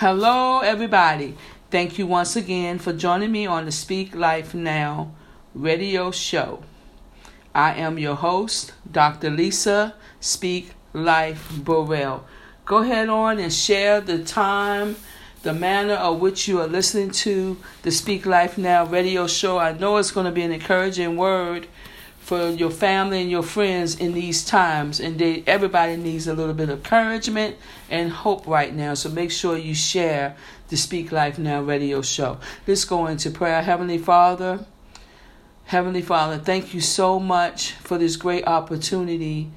Hello, 0.00 0.60
everybody. 0.60 1.34
Thank 1.72 1.98
you 1.98 2.06
once 2.06 2.36
again 2.36 2.78
for 2.78 2.92
joining 2.92 3.32
me 3.32 3.48
on 3.48 3.64
the 3.64 3.72
Speak 3.72 4.14
Life 4.14 4.54
Now 4.54 5.10
radio 5.56 6.12
show. 6.12 6.62
I 7.52 7.74
am 7.74 7.98
your 7.98 8.14
host, 8.14 8.74
Dr. 8.88 9.28
Lisa 9.28 9.96
Speak 10.20 10.70
Life 10.92 11.50
Burrell. 11.64 12.24
Go 12.64 12.76
ahead 12.76 13.08
on 13.08 13.40
and 13.40 13.52
share 13.52 14.00
the 14.00 14.22
time, 14.22 14.94
the 15.42 15.52
manner 15.52 15.94
of 15.94 16.20
which 16.20 16.46
you 16.46 16.60
are 16.60 16.68
listening 16.68 17.10
to 17.26 17.56
the 17.82 17.90
Speak 17.90 18.24
Life 18.24 18.56
Now 18.56 18.86
radio 18.86 19.26
show. 19.26 19.58
I 19.58 19.72
know 19.72 19.96
it's 19.96 20.12
going 20.12 20.26
to 20.26 20.30
be 20.30 20.42
an 20.42 20.52
encouraging 20.52 21.16
word 21.16 21.66
for 22.28 22.50
your 22.50 22.70
family 22.70 23.22
and 23.22 23.30
your 23.30 23.42
friends 23.42 23.98
in 23.98 24.12
these 24.12 24.44
times. 24.44 25.00
And 25.00 25.18
they, 25.18 25.42
everybody 25.46 25.96
needs 25.96 26.28
a 26.28 26.34
little 26.34 26.52
bit 26.52 26.68
of 26.68 26.80
encouragement 26.80 27.56
and 27.88 28.12
hope 28.12 28.46
right 28.46 28.74
now. 28.74 28.92
So 28.92 29.08
make 29.08 29.30
sure 29.30 29.56
you 29.56 29.74
share 29.74 30.36
the 30.68 30.76
Speak 30.76 31.10
Life 31.10 31.38
Now 31.38 31.62
radio 31.62 32.02
show. 32.02 32.38
Let's 32.66 32.84
go 32.84 33.06
into 33.06 33.30
prayer. 33.30 33.62
Heavenly 33.62 33.96
Father, 33.96 34.66
Heavenly 35.64 36.02
Father, 36.02 36.36
thank 36.36 36.74
you 36.74 36.82
so 36.82 37.18
much 37.18 37.72
for 37.72 37.96
this 37.96 38.16
great 38.16 38.46
opportunity 38.46 39.50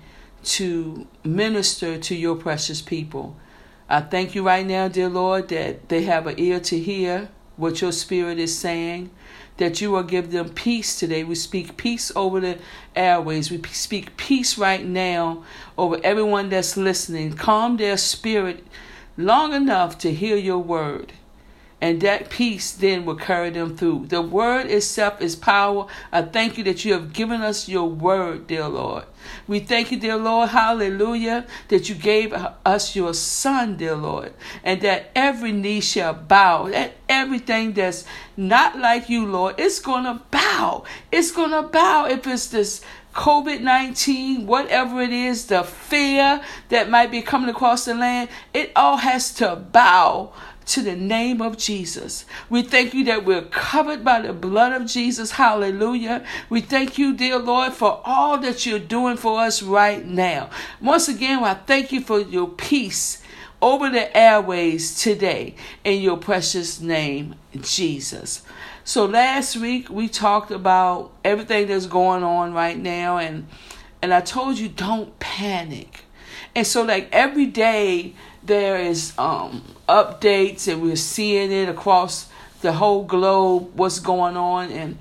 to 0.43 1.05
minister 1.25 1.97
to 1.97 2.15
your 2.15 2.37
precious 2.37 2.81
people. 2.81 3.35
I 3.89 3.99
thank 3.99 4.33
you 4.33 4.43
right 4.43 4.65
now, 4.65 4.87
dear 4.87 5.09
Lord, 5.09 5.49
that 5.49 5.89
they 5.89 6.03
have 6.03 6.25
an 6.25 6.39
ear 6.39 6.61
to 6.61 6.79
hear 6.79 7.27
what 7.57 7.81
your 7.81 7.91
spirit 7.91 8.39
is 8.39 8.57
saying 8.57 9.09
that 9.61 9.79
you 9.79 9.91
will 9.91 10.03
give 10.03 10.31
them 10.31 10.49
peace 10.49 10.99
today. 10.99 11.23
We 11.23 11.35
speak 11.35 11.77
peace 11.77 12.11
over 12.15 12.39
the 12.39 12.57
airways. 12.95 13.51
We 13.51 13.61
speak 13.71 14.17
peace 14.17 14.57
right 14.57 14.83
now 14.83 15.43
over 15.77 15.99
everyone 16.03 16.49
that's 16.49 16.75
listening. 16.75 17.33
Calm 17.33 17.77
their 17.77 17.97
spirit 17.97 18.65
long 19.17 19.53
enough 19.53 19.97
to 19.99 20.11
hear 20.11 20.35
your 20.35 20.57
word 20.57 21.13
and 21.81 21.99
that 22.01 22.29
peace 22.29 22.71
then 22.71 23.05
will 23.05 23.15
carry 23.15 23.49
them 23.49 23.75
through. 23.75 24.05
The 24.07 24.21
word 24.21 24.67
itself 24.67 25.19
is 25.19 25.35
power. 25.35 25.87
I 26.11 26.21
thank 26.21 26.57
you 26.57 26.63
that 26.65 26.85
you 26.85 26.93
have 26.93 27.11
given 27.11 27.41
us 27.41 27.67
your 27.67 27.89
word, 27.89 28.45
dear 28.45 28.67
Lord. 28.67 29.05
We 29.47 29.59
thank 29.59 29.91
you, 29.91 29.99
dear 29.99 30.17
Lord, 30.17 30.49
hallelujah, 30.49 31.45
that 31.69 31.89
you 31.89 31.95
gave 31.95 32.33
us 32.65 32.95
your 32.95 33.13
son, 33.13 33.77
dear 33.77 33.95
Lord, 33.95 34.33
and 34.63 34.81
that 34.81 35.11
every 35.15 35.51
knee 35.51 35.81
shall 35.81 36.13
bow, 36.13 36.67
that 36.67 36.93
everything 37.09 37.73
that's 37.73 38.05
not 38.37 38.77
like 38.77 39.09
you, 39.09 39.25
Lord, 39.25 39.55
it's 39.57 39.79
going 39.79 40.03
to 40.05 40.21
bow. 40.31 40.83
It's 41.11 41.31
going 41.31 41.51
to 41.51 41.63
bow 41.63 42.05
if 42.05 42.25
it's 42.27 42.47
this 42.47 42.81
COVID 43.13 43.61
19, 43.61 44.47
whatever 44.47 45.01
it 45.01 45.11
is, 45.11 45.47
the 45.47 45.63
fear 45.63 46.41
that 46.69 46.89
might 46.89 47.11
be 47.11 47.21
coming 47.21 47.49
across 47.49 47.85
the 47.85 47.93
land, 47.93 48.29
it 48.53 48.71
all 48.75 48.97
has 48.97 49.33
to 49.35 49.55
bow 49.55 50.31
to 50.71 50.81
the 50.81 50.95
name 50.95 51.41
of 51.41 51.57
Jesus. 51.57 52.25
We 52.49 52.63
thank 52.63 52.93
you 52.93 53.03
that 53.05 53.25
we're 53.25 53.43
covered 53.43 54.03
by 54.03 54.21
the 54.21 54.33
blood 54.33 54.73
of 54.73 54.87
Jesus. 54.87 55.31
Hallelujah. 55.31 56.25
We 56.49 56.61
thank 56.61 56.97
you, 56.97 57.13
dear 57.15 57.39
Lord, 57.39 57.73
for 57.73 58.01
all 58.05 58.37
that 58.39 58.65
you're 58.65 58.79
doing 58.79 59.17
for 59.17 59.41
us 59.41 59.61
right 59.61 60.05
now. 60.05 60.49
Once 60.81 61.09
again, 61.09 61.43
I 61.43 61.55
thank 61.55 61.91
you 61.91 61.99
for 62.01 62.19
your 62.19 62.47
peace 62.47 63.21
over 63.61 63.89
the 63.89 64.15
airways 64.17 64.99
today 64.99 65.55
in 65.83 66.01
your 66.01 66.17
precious 66.17 66.79
name, 66.79 67.35
Jesus. 67.59 68.41
So 68.83 69.05
last 69.05 69.57
week 69.57 69.89
we 69.89 70.07
talked 70.07 70.51
about 70.51 71.11
everything 71.23 71.67
that's 71.67 71.85
going 71.85 72.23
on 72.23 72.53
right 72.53 72.77
now 72.77 73.17
and 73.17 73.47
and 74.01 74.13
I 74.13 74.21
told 74.21 74.57
you 74.57 74.67
don't 74.67 75.19
panic. 75.19 76.05
And 76.55 76.65
so 76.65 76.81
like 76.81 77.07
every 77.11 77.45
day 77.45 78.15
there 78.43 78.77
is 78.77 79.13
um, 79.17 79.63
updates 79.87 80.71
and 80.71 80.81
we're 80.81 80.95
seeing 80.95 81.51
it 81.51 81.69
across 81.69 82.29
the 82.61 82.73
whole 82.73 83.03
globe 83.03 83.71
what's 83.75 83.99
going 83.99 84.37
on. 84.37 84.71
And 84.71 84.97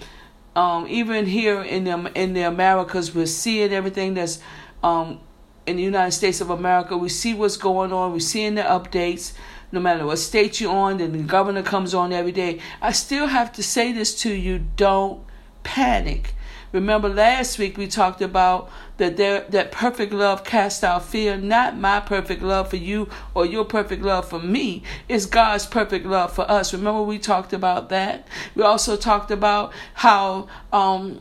um, 0.57 0.87
even 0.89 1.27
here 1.27 1.63
in 1.63 1.85
the 1.85 2.13
in 2.15 2.35
the 2.35 2.43
Americas 2.43 3.15
we're 3.15 3.27
seeing 3.27 3.73
everything 3.73 4.15
that's 4.15 4.41
um, 4.83 5.21
in 5.67 5.77
the 5.77 5.83
United 5.83 6.13
States 6.13 6.41
of 6.41 6.51
America. 6.51 6.97
We 6.97 7.09
see 7.09 7.35
what's 7.35 7.57
going 7.57 7.93
on. 7.93 8.13
We're 8.13 8.21
seeing 8.21 8.55
the 8.55 8.63
updates. 8.63 9.33
No 9.73 9.79
matter 9.79 10.05
what 10.05 10.19
state 10.19 10.61
you're 10.61 10.73
on 10.73 11.01
and 11.01 11.15
the 11.15 11.23
governor 11.23 11.63
comes 11.63 11.95
on 11.95 12.13
every 12.13 12.33
day. 12.33 12.59
I 12.83 12.91
still 12.91 13.29
have 13.29 13.53
to 13.53 13.63
say 13.63 13.93
this 13.93 14.17
to 14.23 14.35
you. 14.35 14.65
Don't 14.75 15.23
panic 15.63 16.35
Remember 16.73 17.09
last 17.09 17.59
week 17.59 17.77
we 17.77 17.89
talked 17.89 18.23
about 18.23 18.71
that 18.99 19.17
there 19.17 19.41
that 19.49 19.73
perfect 19.73 20.13
love 20.13 20.45
casts 20.45 20.85
out 20.85 21.05
fear. 21.05 21.37
Not 21.37 21.77
my 21.77 22.01
perfect 22.01 22.43
love 22.43 22.71
for 22.71 22.77
you 22.77 23.09
or 23.35 23.45
your 23.45 23.65
perfect 23.65 24.03
love 24.03 24.29
for 24.29 24.39
me. 24.39 24.83
It's 25.09 25.27
God's 25.27 25.67
perfect 25.67 26.07
love 26.07 26.33
for 26.33 26.49
us. 26.51 26.73
Remember 26.73 27.03
we 27.03 27.19
talked 27.19 27.53
about 27.53 27.89
that. 27.89 28.27
We 28.55 28.63
also 28.63 28.97
talked 28.97 29.31
about 29.31 29.73
how 29.95 30.49
um, 30.73 31.21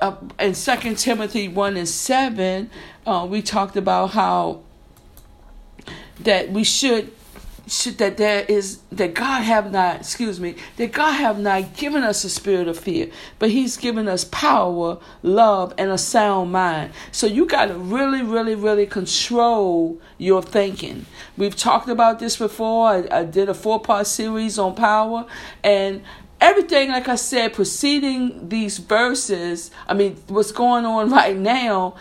uh, 0.00 0.16
in 0.38 0.54
Second 0.54 0.98
Timothy 0.98 1.48
one 1.48 1.76
and 1.76 1.88
seven, 1.88 2.70
uh, 3.06 3.26
we 3.28 3.42
talked 3.42 3.76
about 3.76 4.10
how 4.10 4.62
that 6.20 6.50
we 6.50 6.62
should 6.62 7.10
that 7.66 8.18
there 8.18 8.44
is 8.46 8.80
that 8.92 9.14
God 9.14 9.42
have 9.42 9.72
not 9.72 9.96
excuse 9.96 10.38
me 10.38 10.54
that 10.76 10.92
God 10.92 11.12
have 11.12 11.38
not 11.38 11.74
given 11.74 12.02
us 12.02 12.22
a 12.24 12.28
spirit 12.28 12.68
of 12.68 12.78
fear, 12.78 13.10
but 13.38 13.50
He's 13.50 13.76
given 13.76 14.06
us 14.06 14.24
power, 14.24 14.98
love, 15.22 15.72
and 15.78 15.90
a 15.90 15.98
sound 15.98 16.52
mind. 16.52 16.92
So 17.10 17.26
you 17.26 17.46
got 17.46 17.66
to 17.66 17.74
really, 17.74 18.22
really, 18.22 18.54
really 18.54 18.86
control 18.86 19.98
your 20.18 20.42
thinking. 20.42 21.06
We've 21.36 21.56
talked 21.56 21.88
about 21.88 22.18
this 22.18 22.36
before. 22.36 22.88
I, 22.88 23.08
I 23.10 23.24
did 23.24 23.48
a 23.48 23.54
four 23.54 23.80
part 23.80 24.06
series 24.06 24.58
on 24.58 24.74
power, 24.74 25.26
and 25.62 26.02
everything 26.40 26.90
like 26.90 27.08
I 27.08 27.16
said, 27.16 27.54
preceding 27.54 28.50
these 28.50 28.76
verses. 28.78 29.70
I 29.88 29.94
mean, 29.94 30.16
what's 30.28 30.52
going 30.52 30.84
on 30.84 31.10
right 31.20 31.36
now. 31.36 31.96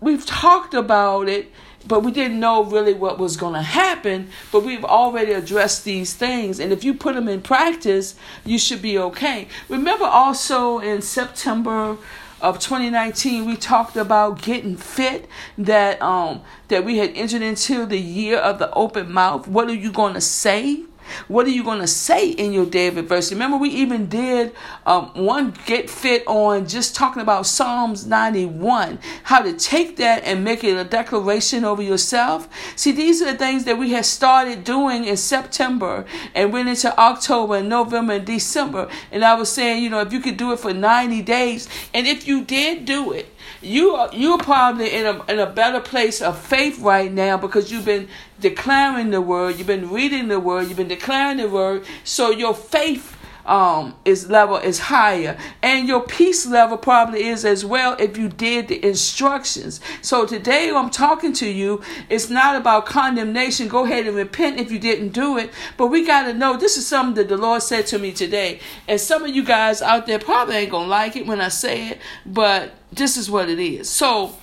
We've 0.00 0.24
talked 0.24 0.74
about 0.74 1.28
it 1.28 1.50
but 1.88 2.04
we 2.04 2.12
didn't 2.12 2.38
know 2.38 2.62
really 2.62 2.94
what 2.94 3.18
was 3.18 3.36
going 3.36 3.54
to 3.54 3.62
happen. 3.62 4.28
But 4.52 4.64
we've 4.64 4.84
already 4.84 5.32
addressed 5.32 5.84
these 5.84 6.14
things, 6.14 6.60
and 6.60 6.72
if 6.72 6.84
you 6.84 6.94
put 6.94 7.14
them 7.14 7.28
in 7.28 7.40
practice, 7.42 8.14
you 8.44 8.58
should 8.58 8.82
be 8.82 8.98
okay. 8.98 9.48
Remember 9.68 10.04
also 10.04 10.78
in 10.78 11.02
September 11.02 11.96
of 12.40 12.60
2019 12.60 13.46
we 13.46 13.56
talked 13.56 13.96
about 13.96 14.40
getting 14.40 14.76
fit 14.76 15.28
that 15.56 16.00
um 16.00 16.40
that 16.68 16.84
we 16.84 16.98
had 16.98 17.10
entered 17.16 17.42
into 17.42 17.84
the 17.84 17.98
year 17.98 18.38
of 18.38 18.60
the 18.60 18.72
open 18.74 19.10
mouth 19.10 19.48
what 19.48 19.66
are 19.68 19.74
you 19.74 19.90
going 19.90 20.14
to 20.14 20.20
say 20.20 20.84
what 21.28 21.46
are 21.46 21.50
you 21.50 21.64
going 21.64 21.80
to 21.80 21.86
say 21.86 22.30
in 22.30 22.52
your 22.52 22.66
day 22.66 22.86
of 22.86 22.96
adversity? 22.96 23.34
Remember, 23.34 23.56
we 23.56 23.70
even 23.70 24.06
did 24.06 24.54
um, 24.86 25.10
one 25.14 25.54
Get 25.66 25.90
Fit 25.90 26.22
on 26.26 26.66
just 26.66 26.94
talking 26.94 27.22
about 27.22 27.46
Psalms 27.46 28.06
91, 28.06 28.98
how 29.24 29.42
to 29.42 29.52
take 29.52 29.96
that 29.96 30.24
and 30.24 30.44
make 30.44 30.64
it 30.64 30.76
a 30.76 30.84
declaration 30.84 31.64
over 31.64 31.82
yourself. 31.82 32.48
See, 32.76 32.92
these 32.92 33.22
are 33.22 33.32
the 33.32 33.38
things 33.38 33.64
that 33.64 33.78
we 33.78 33.92
had 33.92 34.06
started 34.06 34.64
doing 34.64 35.04
in 35.04 35.16
September 35.16 36.04
and 36.34 36.52
went 36.52 36.68
into 36.68 36.98
October 36.98 37.56
and 37.56 37.68
November 37.68 38.14
and 38.14 38.26
December. 38.26 38.88
And 39.10 39.24
I 39.24 39.34
was 39.34 39.50
saying, 39.50 39.82
you 39.82 39.90
know, 39.90 40.00
if 40.00 40.12
you 40.12 40.20
could 40.20 40.36
do 40.36 40.52
it 40.52 40.60
for 40.60 40.72
90 40.72 41.22
days, 41.22 41.68
and 41.94 42.06
if 42.06 42.26
you 42.26 42.44
did 42.44 42.84
do 42.84 43.12
it, 43.12 43.34
you 43.60 43.90
are 43.90 44.10
you're 44.12 44.38
probably 44.38 44.92
in 44.94 45.06
a 45.06 45.24
in 45.24 45.38
a 45.38 45.46
better 45.46 45.80
place 45.80 46.22
of 46.22 46.38
faith 46.38 46.78
right 46.78 47.12
now 47.12 47.36
because 47.36 47.72
you've 47.72 47.84
been 47.84 48.08
declaring 48.40 49.10
the 49.10 49.20
word, 49.20 49.56
you've 49.58 49.66
been 49.66 49.90
reading 49.90 50.28
the 50.28 50.38
word, 50.40 50.68
you've 50.68 50.76
been 50.76 50.88
declaring 50.88 51.38
the 51.38 51.48
word, 51.48 51.84
so 52.04 52.30
your 52.30 52.54
faith 52.54 53.16
um 53.48 53.94
is 54.04 54.28
level 54.28 54.58
is 54.58 54.78
higher 54.78 55.36
and 55.62 55.88
your 55.88 56.02
peace 56.02 56.44
level 56.44 56.76
probably 56.76 57.24
is 57.24 57.46
as 57.46 57.64
well 57.64 57.96
if 57.98 58.16
you 58.18 58.28
did 58.28 58.68
the 58.68 58.84
instructions. 58.86 59.80
So 60.02 60.26
today 60.26 60.70
i'm 60.70 60.90
talking 60.90 61.32
to 61.34 61.48
you. 61.48 61.80
It's 62.10 62.28
not 62.28 62.56
about 62.56 62.84
condemnation. 62.84 63.68
Go 63.68 63.84
ahead 63.84 64.06
and 64.06 64.14
repent 64.14 64.60
if 64.60 64.70
you 64.70 64.78
didn't 64.78 65.10
do 65.10 65.38
it. 65.38 65.50
But 65.78 65.86
we 65.86 66.06
got 66.06 66.24
to 66.24 66.34
know 66.34 66.58
this 66.58 66.76
is 66.76 66.86
something 66.86 67.14
that 67.14 67.28
the 67.28 67.38
lord 67.38 67.62
said 67.62 67.86
to 67.86 67.98
me 67.98 68.12
today. 68.12 68.60
And 68.86 69.00
some 69.00 69.24
of 69.24 69.34
you 69.34 69.42
guys 69.42 69.80
out 69.80 70.06
there 70.06 70.18
probably 70.18 70.56
ain't 70.56 70.70
gonna 70.70 70.86
like 70.86 71.16
it 71.16 71.26
when 71.26 71.40
i 71.40 71.48
say 71.48 71.88
it 71.88 71.98
but 72.26 72.74
this 72.92 73.16
is 73.16 73.30
what 73.30 73.48
it 73.48 73.58
is 73.58 73.88
so 73.88 74.36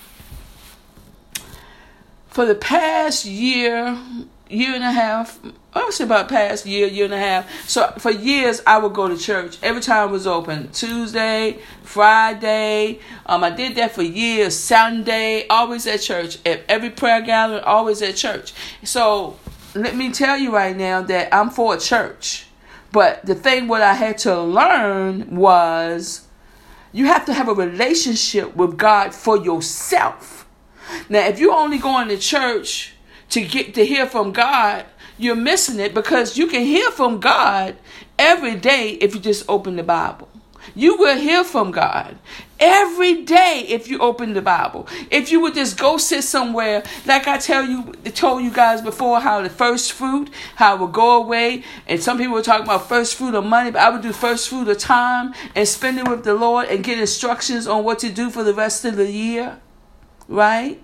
for 2.27 2.45
the 2.45 2.55
past 2.55 3.25
year 3.25 3.97
year 4.49 4.75
and 4.75 4.83
a 4.83 4.91
half 4.91 5.39
I 5.75 5.83
would 5.83 5.93
say 5.93 6.05
about 6.05 6.29
past 6.29 6.65
year, 6.65 6.87
year 6.87 7.03
and 7.03 7.13
a 7.13 7.19
half. 7.19 7.67
So 7.67 7.91
for 7.97 8.09
years, 8.09 8.61
I 8.65 8.77
would 8.77 8.93
go 8.93 9.09
to 9.09 9.17
church 9.17 9.57
every 9.61 9.81
time 9.81 10.07
it 10.07 10.11
was 10.13 10.25
open. 10.25 10.71
Tuesday, 10.71 11.59
Friday. 11.83 12.99
Um, 13.25 13.43
I 13.43 13.49
did 13.49 13.75
that 13.75 13.91
for 13.91 14.01
years. 14.01 14.57
Sunday, 14.57 15.45
always 15.49 15.85
at 15.85 15.99
church. 15.99 16.37
At 16.45 16.63
every 16.69 16.91
prayer 16.91 17.21
gathering, 17.21 17.61
always 17.63 18.01
at 18.01 18.15
church. 18.15 18.53
So 18.83 19.37
let 19.73 19.97
me 19.97 20.13
tell 20.13 20.37
you 20.37 20.55
right 20.55 20.77
now 20.77 21.01
that 21.01 21.35
I'm 21.35 21.49
for 21.49 21.75
a 21.75 21.79
church. 21.79 22.47
But 22.93 23.25
the 23.25 23.35
thing 23.35 23.67
what 23.67 23.81
I 23.81 23.95
had 23.95 24.17
to 24.19 24.41
learn 24.41 25.35
was 25.35 26.24
you 26.95 27.07
have 27.07 27.25
to 27.25 27.33
have 27.33 27.49
a 27.49 27.53
relationship 27.53 28.55
with 28.55 28.77
God 28.77 29.13
for 29.13 29.35
yourself. 29.35 30.47
Now, 31.09 31.27
if 31.27 31.39
you're 31.39 31.53
only 31.53 31.77
going 31.77 32.07
to 32.07 32.17
church 32.17 32.93
to 33.31 33.45
get 33.45 33.73
to 33.73 33.85
hear 33.85 34.05
from 34.05 34.31
God, 34.31 34.85
you're 35.17 35.35
missing 35.35 35.81
it 35.81 35.93
because 35.93 36.37
you 36.37 36.47
can 36.47 36.61
hear 36.61 36.89
from 36.91 37.19
God 37.19 37.75
every 38.17 38.55
day 38.55 38.91
if 39.01 39.13
you 39.13 39.19
just 39.19 39.43
open 39.49 39.75
the 39.75 39.83
Bible. 39.83 40.29
You 40.73 40.95
will 40.95 41.17
hear 41.17 41.43
from 41.43 41.71
God 41.71 42.17
every 42.59 43.23
day 43.23 43.65
if 43.67 43.87
you 43.87 43.99
open 43.99 44.33
the 44.33 44.41
Bible. 44.41 44.87
If 45.11 45.31
you 45.31 45.41
would 45.41 45.55
just 45.55 45.77
go 45.77 45.97
sit 45.97 46.23
somewhere, 46.23 46.83
like 47.05 47.27
I 47.27 47.37
tell 47.37 47.63
you, 47.63 47.93
told 48.13 48.43
you 48.43 48.51
guys 48.51 48.81
before, 48.81 49.19
how 49.19 49.41
the 49.41 49.49
first 49.49 49.93
fruit, 49.93 50.29
how 50.55 50.75
it 50.75 50.81
would 50.81 50.93
go 50.93 51.21
away, 51.21 51.63
and 51.87 52.01
some 52.01 52.17
people 52.17 52.33
were 52.33 52.41
talking 52.41 52.65
about 52.65 52.87
first 52.87 53.15
fruit 53.15 53.35
of 53.35 53.45
money, 53.45 53.71
but 53.71 53.81
I 53.81 53.89
would 53.89 54.01
do 54.01 54.13
first 54.13 54.49
fruit 54.49 54.67
of 54.67 54.77
time 54.77 55.33
and 55.55 55.67
spend 55.67 55.99
it 55.99 56.07
with 56.07 56.23
the 56.23 56.33
Lord 56.33 56.67
and 56.67 56.83
get 56.83 56.99
instructions 56.99 57.67
on 57.67 57.83
what 57.83 57.99
to 57.99 58.11
do 58.11 58.29
for 58.29 58.43
the 58.43 58.53
rest 58.53 58.85
of 58.85 58.95
the 58.95 59.11
year, 59.11 59.59
right? 60.27 60.81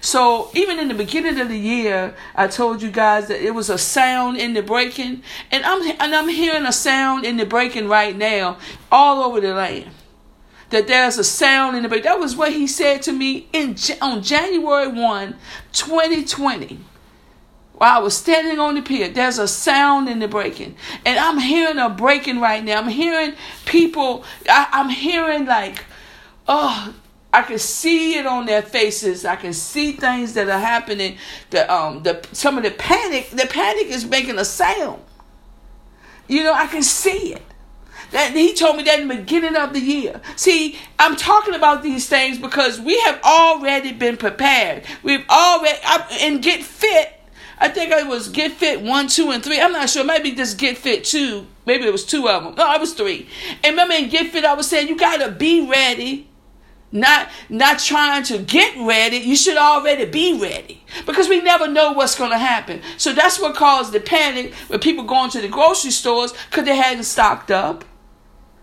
So 0.00 0.50
even 0.54 0.80
in 0.80 0.88
the 0.88 0.94
beginning 0.94 1.38
of 1.38 1.48
the 1.48 1.58
year, 1.58 2.16
I 2.34 2.48
told 2.48 2.82
you 2.82 2.90
guys 2.90 3.28
that 3.28 3.40
it 3.40 3.54
was 3.54 3.70
a 3.70 3.78
sound 3.78 4.36
in 4.36 4.52
the 4.52 4.62
breaking, 4.62 5.22
and 5.50 5.64
I'm 5.64 5.80
and 6.00 6.14
I'm 6.14 6.28
hearing 6.28 6.66
a 6.66 6.72
sound 6.72 7.24
in 7.24 7.36
the 7.36 7.46
breaking 7.46 7.88
right 7.88 8.16
now 8.16 8.58
all 8.90 9.22
over 9.22 9.40
the 9.40 9.54
land. 9.54 9.90
That 10.72 10.88
there's 10.88 11.18
a 11.18 11.24
sound 11.24 11.76
in 11.76 11.84
the 11.84 11.88
breaking. 11.88 12.04
That 12.04 12.18
was 12.18 12.34
what 12.34 12.52
he 12.52 12.66
said 12.66 13.02
to 13.02 13.12
me 13.12 13.48
in 13.52 13.76
on 14.00 14.22
January 14.22 14.88
1, 14.88 15.36
2020 15.72 16.78
while 17.82 17.98
I 17.98 18.00
was 18.00 18.16
standing 18.16 18.60
on 18.60 18.76
the 18.76 18.82
pier, 18.82 19.08
there's 19.08 19.38
a 19.38 19.48
sound 19.48 20.08
in 20.08 20.20
the 20.20 20.28
breaking. 20.28 20.76
And 21.04 21.18
I'm 21.18 21.38
hearing 21.38 21.78
a 21.78 21.88
breaking 21.88 22.38
right 22.38 22.62
now. 22.62 22.78
I'm 22.78 22.86
hearing 22.86 23.34
people, 23.64 24.24
I, 24.48 24.68
am 24.74 24.88
hearing 24.88 25.46
like, 25.46 25.84
oh, 26.46 26.94
I 27.32 27.42
can 27.42 27.58
see 27.58 28.18
it 28.18 28.24
on 28.24 28.46
their 28.46 28.62
faces. 28.62 29.24
I 29.24 29.34
can 29.34 29.52
see 29.52 29.92
things 29.92 30.34
that 30.34 30.48
are 30.48 30.60
happening. 30.60 31.18
The 31.50 31.72
um 31.72 32.04
the 32.04 32.24
some 32.30 32.56
of 32.56 32.62
the 32.62 32.70
panic, 32.70 33.30
the 33.30 33.48
panic 33.48 33.86
is 33.86 34.04
making 34.04 34.38
a 34.38 34.44
sound. 34.44 35.02
You 36.28 36.44
know, 36.44 36.52
I 36.52 36.68
can 36.68 36.84
see 36.84 37.34
it. 37.34 37.42
That 38.12 38.32
he 38.32 38.54
told 38.54 38.76
me 38.76 38.82
that 38.84 39.00
in 39.00 39.08
the 39.08 39.16
beginning 39.16 39.56
of 39.56 39.72
the 39.72 39.80
year. 39.80 40.20
See, 40.36 40.78
I'm 40.98 41.16
talking 41.16 41.54
about 41.54 41.82
these 41.82 42.08
things 42.08 42.38
because 42.38 42.80
we 42.80 43.00
have 43.00 43.20
already 43.22 43.92
been 43.92 44.16
prepared. 44.16 44.84
We've 45.02 45.26
already 45.28 45.78
and 46.20 46.42
get 46.42 46.62
fit. 46.62 47.18
I 47.58 47.68
think 47.68 47.92
it 47.92 48.06
was 48.08 48.28
Get 48.28 48.52
Fit 48.52 48.82
one, 48.82 49.06
two, 49.06 49.30
and 49.30 49.42
three. 49.42 49.60
I'm 49.60 49.72
not 49.72 49.88
sure. 49.88 50.02
Maybe 50.04 50.32
just 50.32 50.58
Get 50.58 50.76
Fit 50.76 51.04
two. 51.04 51.46
Maybe 51.64 51.86
it 51.86 51.92
was 51.92 52.04
two 52.04 52.28
of 52.28 52.42
them. 52.42 52.54
No, 52.56 52.72
it 52.72 52.80
was 52.80 52.92
three. 52.92 53.28
And 53.62 53.72
remember 53.72 53.94
in 53.94 54.08
Get 54.08 54.32
Fit, 54.32 54.44
I 54.44 54.54
was 54.54 54.68
saying 54.68 54.88
you 54.88 54.98
gotta 54.98 55.30
be 55.30 55.66
ready 55.66 56.28
not 56.92 57.30
not 57.48 57.78
trying 57.78 58.22
to 58.22 58.36
get 58.38 58.76
ready 58.86 59.16
you 59.16 59.34
should 59.34 59.56
already 59.56 60.04
be 60.04 60.38
ready 60.38 60.84
because 61.06 61.26
we 61.26 61.40
never 61.40 61.66
know 61.66 61.92
what's 61.92 62.14
going 62.14 62.30
to 62.30 62.36
happen 62.36 62.82
so 62.98 63.14
that's 63.14 63.40
what 63.40 63.56
caused 63.56 63.92
the 63.92 64.00
panic 64.00 64.52
when 64.68 64.78
people 64.78 65.02
going 65.02 65.30
to 65.30 65.40
the 65.40 65.48
grocery 65.48 65.90
stores 65.90 66.34
because 66.50 66.66
they 66.66 66.76
hadn't 66.76 67.04
stocked 67.04 67.50
up 67.50 67.82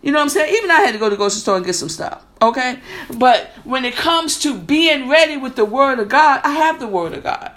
you 0.02 0.12
know 0.12 0.20
what 0.20 0.24
i'm 0.24 0.30
saying 0.30 0.54
even 0.56 0.72
i 0.72 0.82
had 0.82 0.92
to 0.92 0.98
go 0.98 1.06
to 1.06 1.12
the 1.12 1.18
grocery 1.18 1.40
store 1.40 1.58
and 1.58 1.66
get 1.66 1.74
some 1.74 1.90
stuff 1.90 2.26
okay 2.42 2.80
but 3.18 3.48
when 3.64 3.86
it 3.86 3.96
comes 3.96 4.38
to 4.40 4.58
being 4.58 5.10
ready 5.10 5.38
with 5.38 5.56
the 5.56 5.66
word 5.66 6.00
of 6.00 6.08
god 6.10 6.42
i 6.44 6.52
have 6.52 6.80
the 6.80 6.88
word 6.88 7.14
of 7.14 7.24
god 7.24 7.56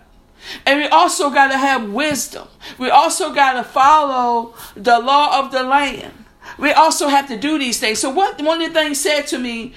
and 0.67 0.81
we 0.81 0.87
also 0.89 1.31
got 1.31 1.49
to 1.49 1.59
have 1.59 1.91
wisdom 1.91 2.49
we 2.79 2.91
also 2.91 3.33
got 3.33 3.53
to 3.53 3.63
follow 3.63 4.55
the 4.75 4.99
law 4.99 5.39
of 5.39 5.53
the 5.53 5.63
land 5.63 6.13
we 6.59 6.73
also 6.73 7.09
have 7.09 7.29
to 7.29 7.37
do 7.37 7.59
these 7.59 7.79
things. 7.79 7.99
So 7.99 8.11
what 8.11 8.41
one 8.43 8.61
of 8.61 8.73
the 8.73 8.75
things 8.79 9.01
said 9.01 9.23
to 9.29 9.39
me, 9.39 9.75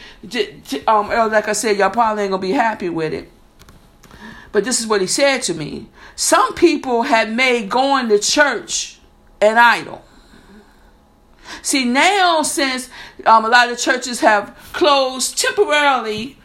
um, 0.87 1.07
like 1.07 1.47
I 1.47 1.53
said, 1.53 1.77
y'all 1.77 1.89
probably 1.89 2.23
ain't 2.23 2.31
gonna 2.31 2.41
be 2.41 2.51
happy 2.51 2.89
with 2.89 3.13
it. 3.13 3.31
But 4.51 4.63
this 4.63 4.79
is 4.79 4.87
what 4.87 5.01
he 5.01 5.07
said 5.07 5.41
to 5.43 5.53
me. 5.53 5.87
Some 6.15 6.53
people 6.53 7.03
have 7.03 7.29
made 7.29 7.69
going 7.69 8.07
to 8.09 8.19
church 8.19 8.99
an 9.41 9.57
idol. 9.57 10.04
See, 11.61 11.85
now 11.85 12.41
since 12.41 12.89
um, 13.25 13.45
a 13.45 13.49
lot 13.49 13.71
of 13.71 13.77
churches 13.77 14.19
have 14.21 14.55
closed 14.73 15.37
temporarily 15.37 16.37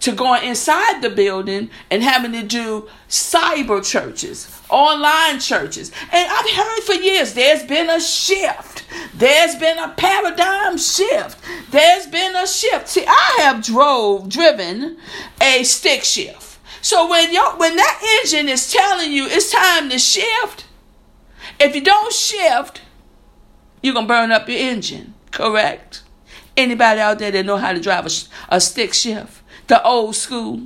to 0.00 0.12
going 0.12 0.44
inside 0.44 1.00
the 1.00 1.10
building 1.10 1.70
and 1.90 2.02
having 2.02 2.32
to 2.32 2.42
do 2.42 2.88
cyber 3.08 3.84
churches, 3.84 4.60
online 4.68 5.40
churches. 5.40 5.90
And 6.12 6.30
I've 6.30 6.50
heard 6.50 6.80
for 6.82 6.92
years 6.94 7.34
there's 7.34 7.64
been 7.64 7.90
a 7.90 8.00
shift. 8.00 8.84
There's 9.14 9.56
been 9.56 9.78
a 9.78 9.88
paradigm 9.96 10.78
shift. 10.78 11.38
There's 11.70 12.06
been 12.06 12.36
a 12.36 12.46
shift. 12.46 12.88
See, 12.88 13.04
I 13.06 13.38
have 13.40 13.64
drove 13.64 14.28
driven 14.28 14.98
a 15.40 15.64
stick 15.64 16.04
shift. 16.04 16.58
So 16.82 17.08
when 17.08 17.32
you 17.32 17.42
when 17.56 17.74
that 17.74 18.20
engine 18.22 18.48
is 18.48 18.70
telling 18.70 19.10
you 19.10 19.26
it's 19.26 19.50
time 19.50 19.90
to 19.90 19.98
shift, 19.98 20.66
if 21.58 21.74
you 21.74 21.80
don't 21.80 22.12
shift, 22.12 22.80
you're 23.86 23.94
gonna 23.94 24.06
burn 24.06 24.32
up 24.32 24.48
your 24.48 24.58
engine. 24.58 25.14
Correct? 25.30 26.02
Anybody 26.56 27.00
out 27.00 27.18
there 27.18 27.30
that 27.30 27.46
know 27.46 27.56
how 27.56 27.72
to 27.72 27.80
drive 27.80 28.06
a, 28.06 28.56
a 28.56 28.60
stick 28.60 28.92
shift? 28.92 29.42
the 29.66 29.82
old 29.82 30.16
school. 30.16 30.60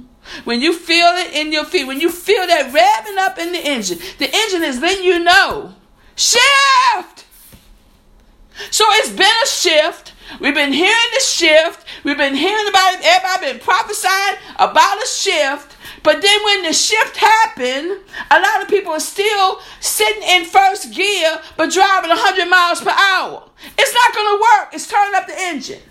When 0.44 0.60
you 0.60 0.74
feel 0.74 1.08
it 1.14 1.34
in 1.34 1.52
your 1.52 1.64
feet, 1.64 1.86
when 1.86 2.00
you 2.00 2.10
feel 2.10 2.46
that 2.46 2.72
revving 2.72 3.18
up 3.18 3.38
in 3.38 3.52
the 3.52 3.58
engine, 3.58 3.98
the 4.18 4.30
engine 4.32 4.62
is 4.62 4.80
letting 4.80 5.04
you 5.04 5.18
know 5.18 5.74
shift. 6.14 7.26
So 8.70 8.84
it's 8.88 9.10
been 9.10 9.26
a 9.42 9.46
shift. 9.46 10.12
We've 10.38 10.54
been 10.54 10.72
hearing 10.72 11.10
the 11.14 11.20
shift. 11.20 11.84
We've 12.04 12.16
been 12.16 12.34
hearing 12.34 12.68
about 12.68 12.94
it. 12.94 13.00
Everybody 13.02 13.52
been 13.52 13.60
prophesying 13.60 14.36
about 14.56 15.02
a 15.02 15.06
shift. 15.06 15.76
But 16.02 16.22
then 16.22 16.44
when 16.44 16.62
the 16.62 16.72
shift 16.72 17.16
happened, 17.16 18.00
a 18.30 18.40
lot 18.40 18.62
of 18.62 18.68
people 18.68 18.92
are 18.92 19.00
still 19.00 19.60
sitting 19.80 20.22
in 20.22 20.44
first 20.44 20.94
gear 20.94 21.40
but 21.56 21.70
driving 21.70 22.10
100 22.10 22.48
miles 22.48 22.80
per 22.80 22.90
hour. 22.90 23.48
It's 23.78 23.94
not 23.94 24.14
going 24.14 24.36
to 24.36 24.42
work. 24.42 24.74
It's 24.74 24.88
turning 24.88 25.14
up 25.14 25.26
the 25.26 25.38
engine. 25.38 25.82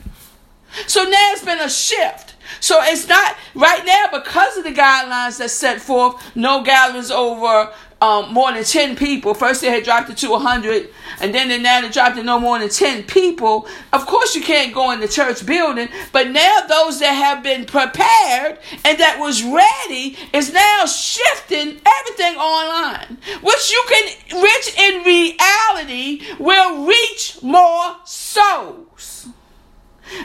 So 0.88 1.04
now 1.04 1.32
it's 1.32 1.46
been 1.46 1.60
a 1.60 1.70
shift. 1.70 2.36
So 2.60 2.80
it's 2.82 3.08
not 3.08 3.36
right 3.54 3.86
now 3.86 4.08
because 4.12 4.58
of 4.58 4.64
the 4.64 4.72
guidelines 4.72 5.38
that 5.38 5.52
set 5.52 5.82
forth, 5.82 6.36
no 6.36 6.64
gatherings 6.64 7.12
over 7.12 7.72
um, 8.02 8.34
more 8.34 8.52
than 8.52 8.64
10 8.64 8.96
people. 8.96 9.34
First 9.34 9.62
they 9.62 9.70
had 9.70 9.84
dropped 9.84 10.10
it 10.10 10.18
to 10.18 10.30
100 10.30 10.90
and 11.22 11.34
then 11.34 11.50
they 11.50 11.60
now 11.60 11.82
they 11.82 11.90
dropped 11.90 12.18
it 12.18 12.26
no 12.26 12.40
more 12.40 12.60
than 12.60 12.70
10 12.70 13.04
people. 13.04 13.68
Of 13.92 14.06
course 14.06 14.36
you 14.36 14.42
can't 14.42 14.74
go 14.74 14.92
in 14.92 15.00
the 15.00 15.08
church 15.08 15.46
building, 15.46 15.90
but 16.12 16.30
now 16.30 16.62
those 16.68 17.00
that 17.00 17.12
have 17.12 17.44
been 17.44 17.66
prepared 17.66 18.60
and 18.86 18.98
that 19.00 19.18
was 19.20 19.44
ready 19.44 20.18
is 20.34 20.54
now 20.54 20.86
shifting 20.86 21.82
everything 21.86 22.36
online, 22.38 23.18
which 23.42 23.72
you 23.72 23.84
can, 23.90 24.42
which 24.42 24.80
in 24.80 25.04
reality 25.04 26.22
will 26.40 26.86
reach 26.86 27.42
more 27.42 27.98
souls. 28.06 29.28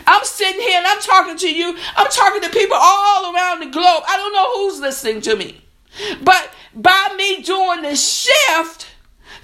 I'm 0.06 0.24
sitting 0.24 0.60
here 0.60 0.78
and 0.78 0.86
I'm 0.86 1.00
talking 1.00 1.36
to 1.36 1.54
you. 1.54 1.76
I'm 1.96 2.08
talking 2.08 2.40
to 2.42 2.48
people 2.48 2.76
all 2.80 3.34
around 3.34 3.60
the 3.60 3.66
globe. 3.66 4.02
I 4.08 4.16
don't 4.16 4.32
know 4.32 4.54
who's 4.54 4.80
listening 4.80 5.20
to 5.22 5.36
me. 5.36 5.60
But 6.22 6.50
by 6.76 7.14
me 7.16 7.42
doing 7.42 7.82
the 7.82 7.96
shift, 7.96 8.86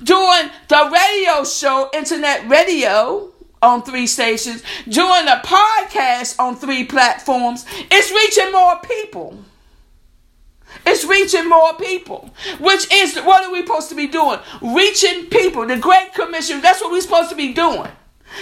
doing 0.02 0.50
the 0.68 0.90
radio 0.92 1.44
show, 1.44 1.90
internet 1.92 2.48
radio 2.48 3.32
on 3.62 3.82
three 3.82 4.06
stations, 4.06 4.62
doing 4.88 5.28
a 5.28 5.40
podcast 5.44 6.38
on 6.38 6.56
three 6.56 6.84
platforms, 6.84 7.66
it's 7.90 8.10
reaching 8.10 8.52
more 8.52 8.78
people. 8.80 9.38
It's 10.86 11.04
reaching 11.04 11.48
more 11.48 11.74
people, 11.74 12.30
which 12.58 12.90
is 12.92 13.16
what 13.18 13.44
are 13.44 13.52
we 13.52 13.60
supposed 13.60 13.88
to 13.90 13.94
be 13.94 14.06
doing? 14.06 14.38
Reaching 14.62 15.26
people. 15.26 15.66
The 15.66 15.76
Great 15.76 16.14
Commission, 16.14 16.60
that's 16.60 16.80
what 16.80 16.92
we're 16.92 17.00
supposed 17.00 17.30
to 17.30 17.36
be 17.36 17.52
doing. 17.52 17.90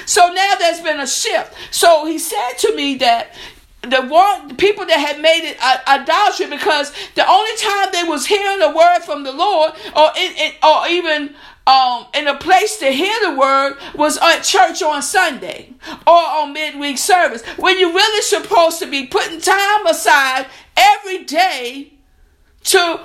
So 0.04 0.33
now 0.33 0.54
there's 0.59 0.80
been 0.80 1.00
a 1.00 1.07
shift. 1.07 1.54
So 1.71 2.04
he 2.04 2.18
said 2.18 2.52
to 2.59 2.76
me 2.76 2.97
that 2.97 3.35
the 3.82 4.02
one 4.02 4.56
people 4.56 4.85
that 4.87 4.99
had 4.99 5.20
made 5.20 5.49
it 5.49 5.56
idolatry 5.88 6.47
because 6.47 6.92
the 7.14 7.28
only 7.28 7.56
time 7.56 7.88
they 7.92 8.02
was 8.02 8.26
hearing 8.26 8.61
a 8.61 8.75
word 8.75 9.00
from 9.00 9.23
the 9.23 9.32
Lord 9.32 9.73
or 9.94 10.11
in 10.16 10.52
or 10.62 10.88
even 10.88 11.35
um, 11.66 12.06
in 12.14 12.26
a 12.26 12.35
place 12.35 12.78
to 12.78 12.87
hear 12.87 13.14
the 13.23 13.38
word 13.38 13.76
was 13.94 14.18
at 14.18 14.40
church 14.40 14.82
on 14.82 15.02
Sunday 15.02 15.75
or 16.06 16.14
on 16.14 16.52
midweek 16.52 16.99
service 16.99 17.44
when 17.56 17.78
you're 17.78 17.92
really 17.92 18.23
supposed 18.23 18.78
to 18.80 18.87
be 18.87 19.06
putting 19.06 19.40
time 19.40 19.87
aside 19.87 20.47
every 20.76 21.25
day 21.25 21.92
to 22.64 23.00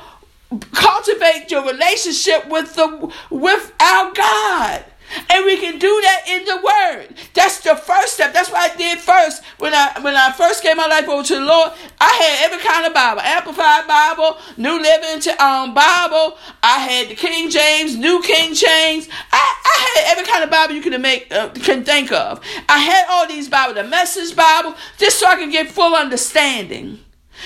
cultivate 0.72 1.52
your 1.52 1.66
relationship 1.66 2.48
with 2.48 2.76
the 2.76 3.12
with 3.30 3.74
our 3.80 4.14
God. 4.14 4.86
And 5.30 5.46
we 5.46 5.58
can 5.58 5.80
do 5.80 6.02
that 6.04 6.22
in 6.28 6.46
the 6.46 6.56
word. 6.58 7.16
That's 7.34 7.60
the 7.60 7.76
first 7.76 8.16
step. 8.16 8.34
That's 8.34 8.50
what 8.50 8.72
I 8.72 8.76
did 8.76 9.00
first. 9.00 9.44
When 9.58 9.74
I 9.74 10.00
when 10.02 10.16
I 10.16 10.32
first 10.32 10.64
gave 10.64 10.76
my 10.78 10.88
life 10.88 11.08
over 11.08 11.24
to 11.24 11.36
the 11.36 11.42
Lord, 11.42 11.72
I 12.00 12.12
had 12.12 12.46
every 12.46 12.64
kind 12.64 12.86
of 12.86 12.94
Bible. 12.94 13.22
Amplified 13.22 13.88
Bible, 13.88 14.38
New 14.58 14.82
Living 14.82 15.34
um, 15.40 15.74
Bible. 15.74 16.38
I 16.62 16.80
had 16.80 17.10
the 17.10 17.16
King 17.16 17.50
James, 17.50 17.96
New 17.96 18.22
King 18.22 18.54
James. 18.54 19.10
I, 19.32 19.62
I 19.66 20.02
had 20.04 20.12
every 20.12 20.26
kind 20.26 20.44
of 20.44 20.50
Bible 20.50 20.76
you 20.76 20.82
can 20.82 21.00
make 21.02 21.32
uh, 21.32 21.50
can 21.50 21.84
think 21.84 22.12
of. 22.12 22.42
I 22.68 22.80
had 22.80 23.06
all 23.10 23.28
these 23.28 23.50
Bible, 23.50 23.74
the 23.74 23.84
Message 23.84 24.36
Bible, 24.36 24.76
just 24.98 25.20
so 25.20 25.28
I 25.28 25.36
could 25.36 25.52
get 25.52 25.70
full 25.70 25.96
understanding. 25.96 27.00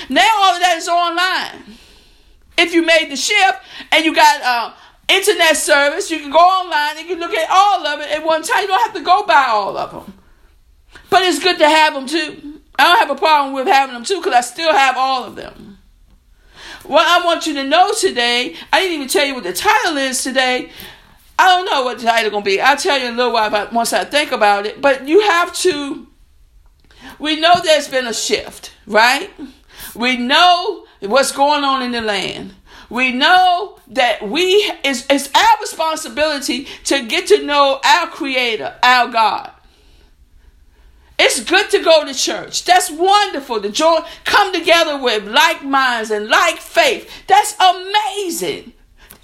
Now 0.09 0.29
all 0.39 0.55
of 0.55 0.61
that 0.61 0.77
is 0.77 0.87
online. 0.87 1.77
If 2.57 2.73
you 2.73 2.83
made 2.83 3.11
the 3.11 3.15
shift 3.15 3.59
and 3.91 4.03
you 4.03 4.15
got 4.15 4.41
uh, 4.41 4.73
internet 5.07 5.57
service. 5.57 6.11
You 6.11 6.19
can 6.19 6.31
go 6.31 6.39
online 6.39 6.97
and 6.97 7.07
you 7.07 7.15
can 7.15 7.19
look 7.19 7.33
at 7.33 7.49
all 7.49 7.85
of 7.85 7.99
it 8.01 8.11
at 8.11 8.25
one 8.25 8.43
time. 8.43 8.61
You 8.61 8.67
don't 8.67 8.81
have 8.81 8.95
to 8.95 9.03
go 9.03 9.25
buy 9.25 9.45
all 9.47 9.77
of 9.77 9.91
them. 9.91 10.13
But 11.09 11.23
it's 11.23 11.41
good 11.41 11.57
to 11.59 11.69
have 11.69 11.93
them 11.93 12.07
too. 12.07 12.61
I 12.77 12.83
don't 12.83 12.99
have 12.99 13.17
a 13.17 13.19
problem 13.19 13.53
with 13.53 13.67
having 13.67 13.93
them 13.93 14.03
too 14.03 14.19
because 14.19 14.33
I 14.33 14.41
still 14.41 14.73
have 14.73 14.97
all 14.97 15.23
of 15.23 15.35
them. 15.35 15.79
What 16.83 17.05
I 17.05 17.25
want 17.25 17.47
you 17.47 17.53
to 17.55 17.63
know 17.63 17.91
today, 17.93 18.55
I 18.71 18.79
didn't 18.79 18.95
even 18.95 19.07
tell 19.07 19.25
you 19.25 19.35
what 19.35 19.43
the 19.43 19.53
title 19.53 19.97
is 19.97 20.23
today. 20.23 20.71
I 21.39 21.47
don't 21.47 21.65
know 21.65 21.83
what 21.83 21.99
the 21.99 22.05
title 22.05 22.31
going 22.31 22.43
to 22.43 22.49
be. 22.49 22.61
I'll 22.61 22.77
tell 22.77 22.97
you 22.97 23.07
in 23.07 23.13
a 23.13 23.17
little 23.17 23.33
while 23.33 23.47
about 23.47 23.73
once 23.73 23.93
I 23.93 24.05
think 24.05 24.31
about 24.31 24.65
it. 24.65 24.81
But 24.81 25.07
you 25.07 25.21
have 25.21 25.53
to. 25.57 26.07
We 27.19 27.39
know 27.39 27.55
there's 27.63 27.87
been 27.87 28.07
a 28.07 28.13
shift, 28.13 28.73
right? 28.85 29.29
We 29.95 30.17
know 30.17 30.85
what's 31.01 31.31
going 31.31 31.63
on 31.63 31.83
in 31.83 31.91
the 31.91 32.01
land. 32.01 32.53
We 32.89 33.11
know 33.11 33.79
that 33.87 34.27
we 34.27 34.71
it's, 34.83 35.05
it's 35.09 35.29
our 35.33 35.61
responsibility 35.61 36.67
to 36.85 37.05
get 37.05 37.27
to 37.27 37.43
know 37.43 37.79
our 37.83 38.07
creator, 38.07 38.75
our 38.81 39.11
God. 39.11 39.51
It's 41.19 41.43
good 41.43 41.69
to 41.71 41.83
go 41.83 42.05
to 42.05 42.13
church. 42.13 42.63
That's 42.63 42.91
wonderful. 42.91 43.61
To 43.61 43.69
join, 43.69 44.03
come 44.23 44.53
together 44.53 45.01
with 45.01 45.27
like 45.27 45.63
minds 45.63 46.11
and 46.11 46.27
like 46.29 46.57
faith. 46.57 47.09
That's 47.25 47.55
amazing. 47.59 48.73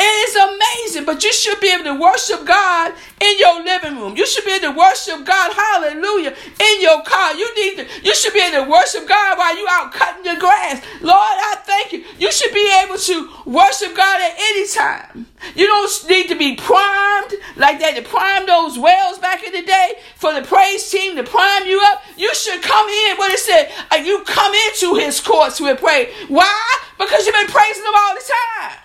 It 0.06 0.28
is 0.28 0.36
amazing, 0.36 1.06
but 1.06 1.24
you 1.24 1.32
should 1.32 1.62
be 1.62 1.72
able 1.72 1.86
to 1.86 1.96
worship 1.96 2.46
God 2.46 2.92
in 3.22 3.40
your 3.40 3.64
living 3.64 3.96
room. 3.96 4.18
You 4.18 4.28
should 4.28 4.44
be 4.44 4.52
able 4.52 4.74
to 4.74 4.78
worship 4.78 5.24
God, 5.24 5.54
hallelujah, 5.54 6.36
in 6.60 6.82
your 6.82 7.02
car. 7.04 7.34
You 7.34 7.48
need 7.56 7.78
to, 7.78 7.88
you 8.04 8.14
should 8.14 8.34
be 8.34 8.42
able 8.42 8.66
to 8.66 8.70
worship 8.70 9.08
God 9.08 9.38
while 9.38 9.56
you 9.56 9.66
out 9.70 9.94
cutting 9.94 10.24
the 10.26 10.38
grass. 10.38 10.84
Lord, 11.00 11.16
I 11.16 11.56
thank 11.64 11.94
you. 11.94 12.04
You 12.20 12.34
should 12.34 12.54
be 12.54 12.70
able 12.84 12.98
to 12.98 13.30
worship 13.46 13.96
God 13.96 14.22
at 14.22 14.36
any 14.38 14.68
time. 14.68 15.28
You 15.56 15.68
don't 15.68 16.10
need 16.10 16.28
to 16.28 16.36
be 16.36 16.58
primed 16.58 17.36
like 17.56 17.80
that 17.80 17.96
to 17.96 18.02
prime 18.02 18.46
those 18.46 18.78
wells 18.78 19.20
back 19.20 19.42
in 19.46 19.54
the 19.54 19.62
day 19.62 19.94
for 20.18 20.34
the 20.34 20.42
praise 20.42 20.90
team 20.92 21.16
to 21.16 21.24
prime 21.24 21.66
you 21.66 21.82
up. 21.82 22.04
You 22.18 22.36
should 22.36 22.62
come 22.62 22.90
in, 22.90 23.16
what 23.16 23.32
it 23.32 23.40
said, 23.40 23.72
you 24.04 24.22
come 24.26 24.54
into 24.54 24.96
his 24.96 25.22
courts 25.22 25.62
with 25.62 25.80
praise. 25.80 26.14
Why? 26.28 26.78
Because 27.00 27.26
you've 27.26 27.36
been 27.36 27.48
praising 27.48 27.84
him 27.84 27.94
all 27.96 28.16
the 28.16 28.34
time. 28.60 28.83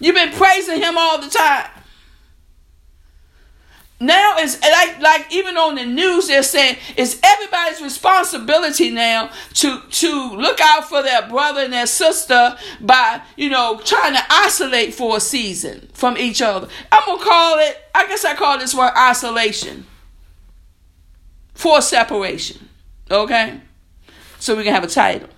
You've 0.00 0.14
been 0.14 0.32
praising 0.32 0.80
him 0.80 0.96
all 0.98 1.20
the 1.20 1.28
time. 1.28 1.70
Now 4.02 4.36
it's 4.38 4.58
like 4.62 4.98
like 4.98 5.26
even 5.30 5.58
on 5.58 5.74
the 5.74 5.84
news 5.84 6.28
they're 6.28 6.42
saying 6.42 6.78
it's 6.96 7.20
everybody's 7.22 7.82
responsibility 7.82 8.90
now 8.90 9.30
to 9.54 9.82
to 9.90 10.36
look 10.36 10.58
out 10.58 10.88
for 10.88 11.02
their 11.02 11.28
brother 11.28 11.60
and 11.60 11.72
their 11.72 11.86
sister 11.86 12.56
by 12.80 13.20
you 13.36 13.50
know 13.50 13.78
trying 13.84 14.14
to 14.14 14.22
isolate 14.30 14.94
for 14.94 15.18
a 15.18 15.20
season 15.20 15.86
from 15.92 16.16
each 16.16 16.40
other. 16.40 16.66
I'm 16.90 17.02
gonna 17.04 17.22
call 17.22 17.58
it 17.58 17.76
I 17.94 18.06
guess 18.06 18.24
I 18.24 18.34
call 18.34 18.58
this 18.58 18.74
word 18.74 18.92
isolation 18.96 19.86
for 21.52 21.82
separation. 21.82 22.70
Okay, 23.10 23.60
so 24.38 24.56
we 24.56 24.64
can 24.64 24.72
have 24.72 24.84
a 24.84 24.86
title: 24.86 25.28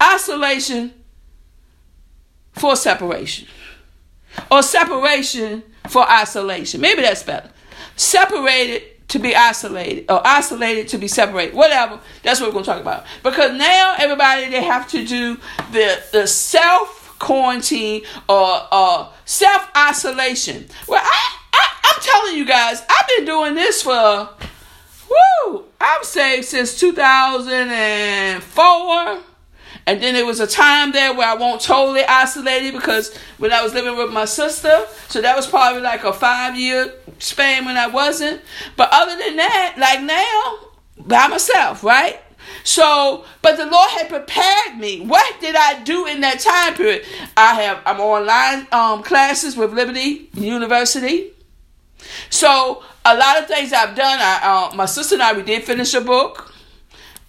isolation 0.00 0.94
for 2.54 2.76
separation 2.76 3.46
or 4.50 4.62
separation 4.62 5.62
for 5.88 6.08
isolation. 6.10 6.80
Maybe 6.80 7.02
that's 7.02 7.22
better. 7.22 7.50
Separated 7.96 8.82
to 9.08 9.18
be 9.18 9.34
isolated 9.34 10.04
or 10.10 10.24
isolated 10.26 10.88
to 10.88 10.98
be 10.98 11.08
separated. 11.08 11.54
Whatever. 11.54 11.98
That's 12.22 12.40
what 12.40 12.48
we're 12.48 12.52
going 12.52 12.64
to 12.64 12.70
talk 12.70 12.80
about. 12.80 13.04
Because 13.22 13.56
now 13.58 13.94
everybody 13.98 14.48
they 14.50 14.62
have 14.62 14.88
to 14.90 15.04
do 15.04 15.36
the 15.72 16.02
the 16.12 16.26
self 16.26 17.16
quarantine 17.18 18.02
or 18.28 18.60
uh, 18.70 19.08
self 19.24 19.68
isolation. 19.76 20.66
Well, 20.86 21.02
I, 21.02 21.36
I 21.52 21.68
I'm 21.84 22.00
telling 22.02 22.36
you 22.36 22.44
guys, 22.44 22.82
I've 22.88 23.08
been 23.16 23.24
doing 23.24 23.54
this 23.54 23.82
for 23.82 24.28
woo. 25.10 25.64
I've 25.80 26.04
saved 26.04 26.44
since 26.44 26.78
2004. 26.78 29.18
And 29.88 30.02
then 30.02 30.12
there 30.12 30.26
was 30.26 30.38
a 30.38 30.46
time 30.46 30.92
there 30.92 31.14
where 31.14 31.26
I 31.26 31.34
won't 31.34 31.62
totally 31.62 32.04
isolated 32.04 32.74
because 32.74 33.16
when 33.38 33.54
I 33.54 33.62
was 33.62 33.72
living 33.72 33.96
with 33.96 34.12
my 34.12 34.26
sister, 34.26 34.84
so 35.08 35.22
that 35.22 35.34
was 35.34 35.46
probably 35.46 35.80
like 35.80 36.04
a 36.04 36.12
five 36.12 36.58
year 36.58 36.92
span 37.18 37.64
when 37.64 37.78
I 37.78 37.86
wasn't. 37.86 38.42
But 38.76 38.90
other 38.92 39.16
than 39.16 39.36
that, 39.36 39.76
like 39.78 40.02
now, 40.02 40.58
by 40.98 41.28
myself, 41.28 41.82
right? 41.82 42.20
So, 42.64 43.24
but 43.40 43.56
the 43.56 43.64
Lord 43.64 43.90
had 43.92 44.10
prepared 44.10 44.78
me. 44.78 45.00
What 45.00 45.40
did 45.40 45.56
I 45.56 45.82
do 45.84 46.04
in 46.04 46.20
that 46.20 46.40
time 46.40 46.74
period? 46.74 47.06
I 47.34 47.54
have 47.54 47.80
I'm 47.86 47.98
online 47.98 48.66
um, 48.72 49.02
classes 49.02 49.56
with 49.56 49.72
Liberty 49.72 50.28
University. 50.34 51.30
So 52.28 52.84
a 53.06 53.16
lot 53.16 53.38
of 53.38 53.46
things 53.48 53.72
I've 53.72 53.96
done. 53.96 54.18
I 54.20 54.68
uh, 54.70 54.76
my 54.76 54.84
sister 54.84 55.14
and 55.14 55.22
I 55.22 55.32
we 55.32 55.44
did 55.44 55.64
finish 55.64 55.94
a 55.94 56.02
book. 56.02 56.52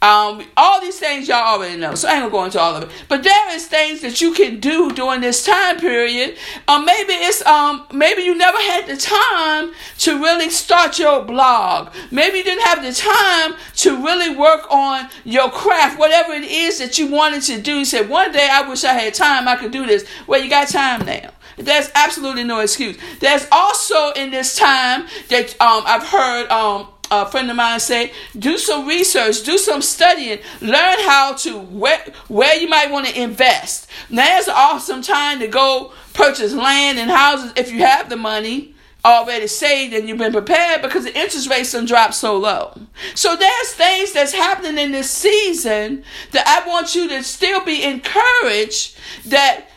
Um, 0.02 0.46
all 0.56 0.80
these 0.80 0.98
things 0.98 1.28
y'all 1.28 1.56
already 1.56 1.76
know, 1.76 1.94
so 1.94 2.08
I 2.08 2.14
ain't 2.14 2.22
gonna 2.22 2.32
go 2.32 2.46
into 2.46 2.60
all 2.60 2.74
of 2.74 2.84
it. 2.84 2.90
But 3.10 3.24
there 3.24 3.54
is 3.54 3.68
things 3.68 4.00
that 4.00 4.22
you 4.22 4.34
can 4.34 4.62
do 4.62 4.94
during 4.94 5.20
this 5.20 5.46
time 5.46 5.78
period. 5.78 6.38
Um, 6.70 6.86
maybe 6.86 7.12
it's 7.14 7.46
um, 7.46 7.86
maybe 7.92 8.22
you 8.22 8.34
never 8.34 8.58
had 8.58 8.88
the 8.88 8.96
time 8.96 9.74
to 10.00 10.22
really 10.22 10.50
start 10.50 11.00
your 11.00 11.26
blog. 11.26 11.94
Maybe 12.12 12.38
you 12.38 12.44
didn't 12.46 12.64
have 12.64 12.82
the 12.82 12.94
time 12.94 13.60
to 13.78 14.02
really 14.02 14.34
work 14.38 14.72
on 14.72 15.10
your 15.26 15.52
craft, 15.52 16.00
whatever 16.00 16.32
it 16.32 16.46
is 16.46 16.80
that 16.80 16.98
you 16.98 17.08
wanted 17.08 17.42
to 17.44 17.60
do. 17.60 17.80
You 17.80 17.86
said 17.86 18.08
one 18.08 18.32
day 18.32 18.48
I 18.50 18.70
wish 18.70 18.86
I 18.86 18.94
had 18.94 19.14
time, 19.14 19.50
I 19.50 19.58
could 19.58 19.72
do 19.72 19.86
this. 19.86 20.06
Well, 20.28 20.42
you 20.42 20.50
got 20.50 20.70
time 20.70 21.06
now. 21.06 21.32
There's 21.58 21.92
absolutely 21.94 22.46
no 22.46 22.62
excuse. 22.62 22.98
There's 23.20 23.46
also 23.52 24.12
in 24.12 24.32
this 24.32 24.56
time 24.56 25.08
that 25.28 25.50
um, 25.62 25.84
I've 25.86 26.08
heard 26.08 26.50
um, 26.50 26.88
a 27.12 27.26
friend 27.26 27.50
of 27.50 27.56
mine 27.56 27.80
say, 27.80 28.12
do 28.38 28.58
some 28.58 28.88
research, 28.88 29.44
do 29.44 29.58
some 29.58 29.82
studying, 29.82 30.40
learn 30.62 31.00
how 31.00 31.34
to 31.34 31.60
where 31.60 32.04
where 32.28 32.56
you 32.56 32.68
might 32.68 32.92
want 32.92 33.08
to 33.08 33.22
invest. 33.22 33.90
Now 34.10 34.38
is 34.38 34.48
an 34.48 34.54
awesome 34.56 35.02
time 35.02 35.40
to 35.40 35.48
go 35.48 35.94
purchase 36.14 36.54
land 36.54 37.00
and 37.00 37.10
houses 37.10 37.54
if 37.56 37.72
you 37.72 37.80
have 37.80 38.10
the 38.10 38.18
money 38.18 38.76
already 39.06 39.48
saved 39.48 39.94
and 39.94 40.08
you've 40.08 40.18
been 40.18 40.34
prepared 40.34 40.82
because 40.82 41.06
the 41.06 41.18
interest 41.18 41.50
rates 41.50 41.72
have 41.72 41.88
dropped 41.88 42.16
so 42.16 42.38
low. 42.38 42.78
So 43.16 43.36
there's 43.36 43.74
things 43.74 44.12
that's 44.12 44.34
happening 44.34 44.78
in 44.78 44.92
this 44.92 45.10
season 45.10 46.04
that 46.32 46.46
I 46.46 46.68
want 46.68 46.96
you 46.96 47.08
to 47.10 47.24
still 47.24 47.64
be 47.64 47.84
encouraged 47.84 48.98
that 49.28 49.68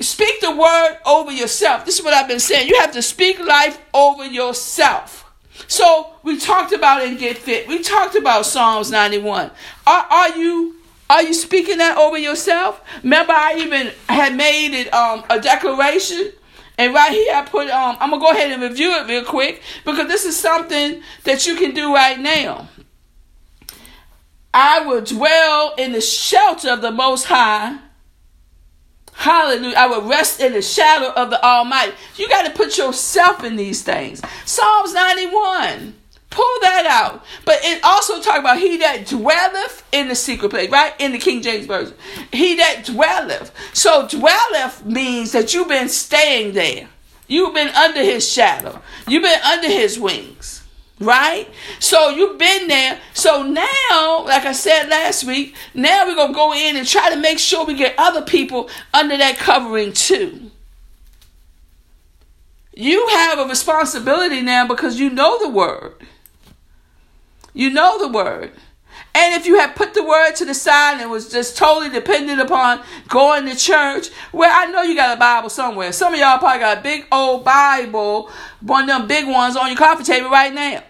speak 0.00 0.40
the 0.40 0.54
word 0.54 0.98
over 1.04 1.32
yourself. 1.32 1.84
This 1.84 1.98
is 1.98 2.04
what 2.04 2.14
I've 2.14 2.28
been 2.28 2.40
saying. 2.40 2.68
You 2.68 2.78
have 2.80 2.92
to 2.92 3.02
speak 3.02 3.38
life 3.40 3.80
over 3.92 4.24
yourself. 4.24 5.29
So 5.66 6.12
we 6.22 6.38
talked 6.38 6.72
about 6.72 7.02
and 7.02 7.18
get 7.18 7.38
fit. 7.38 7.68
We 7.68 7.82
talked 7.82 8.14
about 8.14 8.46
Psalms 8.46 8.90
91. 8.90 9.50
Are, 9.86 10.06
are 10.10 10.36
you 10.36 10.76
are 11.10 11.24
you 11.24 11.34
speaking 11.34 11.78
that 11.78 11.98
over 11.98 12.16
yourself? 12.16 12.80
Remember, 13.02 13.32
I 13.32 13.56
even 13.58 13.90
had 14.08 14.36
made 14.36 14.78
it 14.78 14.94
um, 14.94 15.24
a 15.28 15.40
declaration. 15.40 16.30
And 16.78 16.94
right 16.94 17.10
here, 17.10 17.34
I 17.34 17.42
put, 17.44 17.68
um, 17.68 17.96
I'm 17.98 18.10
going 18.10 18.22
to 18.22 18.26
go 18.26 18.30
ahead 18.30 18.52
and 18.52 18.62
review 18.62 18.92
it 18.92 19.08
real 19.08 19.24
quick 19.24 19.60
because 19.84 20.06
this 20.06 20.24
is 20.24 20.38
something 20.38 21.02
that 21.24 21.46
you 21.48 21.56
can 21.56 21.74
do 21.74 21.92
right 21.92 22.18
now. 22.18 22.68
I 24.54 24.86
will 24.86 25.00
dwell 25.00 25.74
in 25.76 25.92
the 25.92 26.00
shelter 26.00 26.70
of 26.70 26.80
the 26.80 26.92
Most 26.92 27.24
High 27.24 27.76
Hallelujah. 29.20 29.74
I 29.76 29.86
will 29.86 30.08
rest 30.08 30.40
in 30.40 30.54
the 30.54 30.62
shadow 30.62 31.12
of 31.12 31.28
the 31.28 31.44
Almighty. 31.44 31.92
You 32.16 32.26
got 32.26 32.46
to 32.46 32.52
put 32.52 32.78
yourself 32.78 33.44
in 33.44 33.56
these 33.56 33.82
things. 33.82 34.22
Psalms 34.46 34.94
91. 34.94 35.92
Pull 36.30 36.56
that 36.62 36.86
out. 36.86 37.22
But 37.44 37.58
it 37.62 37.84
also 37.84 38.22
talk 38.22 38.38
about 38.38 38.58
he 38.58 38.78
that 38.78 39.06
dwelleth 39.06 39.86
in 39.92 40.08
the 40.08 40.14
secret 40.14 40.48
place, 40.48 40.70
right? 40.70 40.94
In 40.98 41.12
the 41.12 41.18
King 41.18 41.42
James 41.42 41.66
Version. 41.66 41.94
He 42.32 42.56
that 42.56 42.86
dwelleth. 42.86 43.52
So 43.74 44.08
dwelleth 44.08 44.86
means 44.86 45.32
that 45.32 45.52
you've 45.52 45.68
been 45.68 45.90
staying 45.90 46.54
there. 46.54 46.88
You've 47.28 47.52
been 47.52 47.68
under 47.68 48.02
his 48.02 48.26
shadow. 48.26 48.80
You've 49.06 49.22
been 49.22 49.42
under 49.42 49.68
his 49.68 50.00
wings 50.00 50.59
right? 51.00 51.48
So 51.78 52.10
you've 52.10 52.38
been 52.38 52.68
there. 52.68 53.00
So 53.14 53.42
now, 53.42 54.24
like 54.24 54.44
I 54.44 54.52
said 54.52 54.88
last 54.88 55.24
week, 55.24 55.56
now 55.74 56.06
we're 56.06 56.14
going 56.14 56.28
to 56.28 56.34
go 56.34 56.52
in 56.52 56.76
and 56.76 56.86
try 56.86 57.10
to 57.10 57.16
make 57.18 57.38
sure 57.38 57.64
we 57.64 57.74
get 57.74 57.94
other 57.98 58.22
people 58.22 58.68
under 58.94 59.16
that 59.16 59.38
covering 59.38 59.92
too. 59.92 60.50
You 62.74 63.08
have 63.08 63.38
a 63.38 63.44
responsibility 63.46 64.42
now 64.42 64.66
because 64.66 65.00
you 65.00 65.10
know 65.10 65.38
the 65.38 65.48
word. 65.48 65.94
You 67.52 67.70
know 67.70 67.98
the 67.98 68.08
word. 68.08 68.52
And 69.12 69.34
if 69.34 69.44
you 69.44 69.58
have 69.58 69.74
put 69.74 69.94
the 69.94 70.04
word 70.04 70.32
to 70.36 70.44
the 70.44 70.54
side 70.54 71.00
and 71.00 71.10
was 71.10 71.28
just 71.28 71.56
totally 71.56 71.90
dependent 71.90 72.40
upon 72.40 72.80
going 73.08 73.44
to 73.46 73.56
church, 73.56 74.08
well, 74.32 74.50
I 74.54 74.70
know 74.70 74.82
you 74.82 74.94
got 74.94 75.16
a 75.16 75.18
Bible 75.18 75.50
somewhere. 75.50 75.90
Some 75.92 76.14
of 76.14 76.20
y'all 76.20 76.38
probably 76.38 76.60
got 76.60 76.78
a 76.78 76.80
big 76.80 77.06
old 77.10 77.44
Bible, 77.44 78.30
one 78.60 78.84
of 78.84 78.88
them 78.88 79.08
big 79.08 79.26
ones 79.26 79.56
on 79.56 79.66
your 79.66 79.76
coffee 79.76 80.04
table 80.04 80.30
right 80.30 80.54
now. 80.54 80.84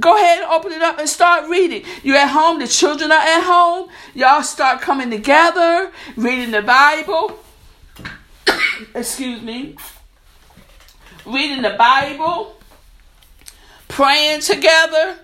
Go 0.00 0.16
ahead 0.16 0.42
and 0.42 0.50
open 0.50 0.72
it 0.72 0.82
up 0.82 0.98
and 0.98 1.08
start 1.08 1.48
reading. 1.48 1.84
You're 2.02 2.16
at 2.16 2.28
home, 2.28 2.58
the 2.58 2.66
children 2.66 3.12
are 3.12 3.20
at 3.20 3.44
home. 3.44 3.88
Y'all 4.14 4.42
start 4.42 4.80
coming 4.80 5.10
together, 5.10 5.92
reading 6.16 6.50
the 6.50 6.62
Bible. 6.62 7.38
excuse 8.94 9.42
me, 9.42 9.76
reading 11.26 11.62
the 11.62 11.74
Bible, 11.78 12.56
praying 13.88 14.40
together, 14.40 15.18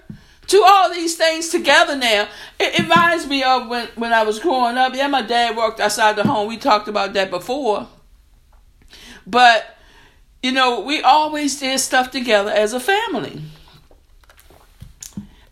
do 0.47 0.63
all 0.65 0.91
these 0.91 1.17
things 1.17 1.49
together 1.49 1.97
now. 1.97 2.29
It, 2.59 2.81
it, 2.81 2.83
reminds 2.83 3.27
me 3.27 3.43
of 3.43 3.69
when, 3.69 3.89
when 3.95 4.13
I 4.13 4.23
was 4.25 4.39
growing 4.39 4.77
up. 4.77 4.95
Yeah, 4.95 5.07
my 5.07 5.23
dad 5.23 5.57
worked 5.57 5.81
outside 5.81 6.17
the 6.17 6.25
home. 6.25 6.49
We 6.49 6.57
talked 6.57 6.89
about 6.89 7.13
that 7.13 7.31
before. 7.31 7.87
But, 9.27 9.77
you 10.43 10.51
know, 10.51 10.81
we 10.81 11.03
always 11.03 11.61
did 11.61 11.79
stuff 11.79 12.11
together 12.11 12.51
as 12.51 12.73
a 12.73 12.81
family. 12.81 13.43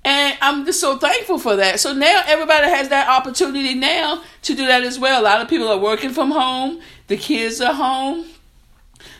And 0.05 0.39
I'm 0.41 0.65
just 0.65 0.81
so 0.81 0.97
thankful 0.97 1.39
for 1.39 1.57
that. 1.57 1.81
So 1.81 1.93
now 1.93 2.23
everybody 2.27 2.69
has 2.69 2.89
that 2.89 3.09
opportunity 3.09 3.75
now 3.75 4.23
to 4.43 4.55
do 4.55 4.67
that 4.67 4.83
as 4.83 4.99
well. 4.99 5.21
A 5.21 5.25
lot 5.25 5.41
of 5.41 5.49
people 5.49 5.69
are 5.69 5.79
working 5.79 6.11
from 6.11 6.31
home, 6.31 6.81
the 7.09 7.17
kids 7.17 7.61
are 7.61 7.75
home. 7.75 8.27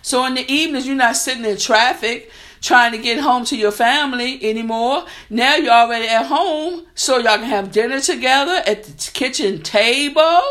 So 0.03 0.25
in 0.25 0.35
the 0.35 0.51
evenings, 0.51 0.87
you're 0.87 0.97
not 0.97 1.17
sitting 1.17 1.45
in 1.45 1.57
traffic 1.57 2.31
trying 2.61 2.93
to 2.93 2.99
get 2.99 3.21
home 3.21 3.45
to 3.47 3.57
your 3.57 3.71
family 3.71 4.43
anymore. 4.49 5.05
Now 5.31 5.57
you're 5.57 5.73
already 5.73 6.09
at 6.09 6.27
home, 6.27 6.87
so 6.95 7.19
y'all 7.19 7.37
can 7.37 7.45
have 7.45 7.73
dinner 7.73 8.01
together 8.01 8.63
at 8.67 8.85
the 8.85 9.11
kitchen 9.13 9.63
table. 9.63 10.43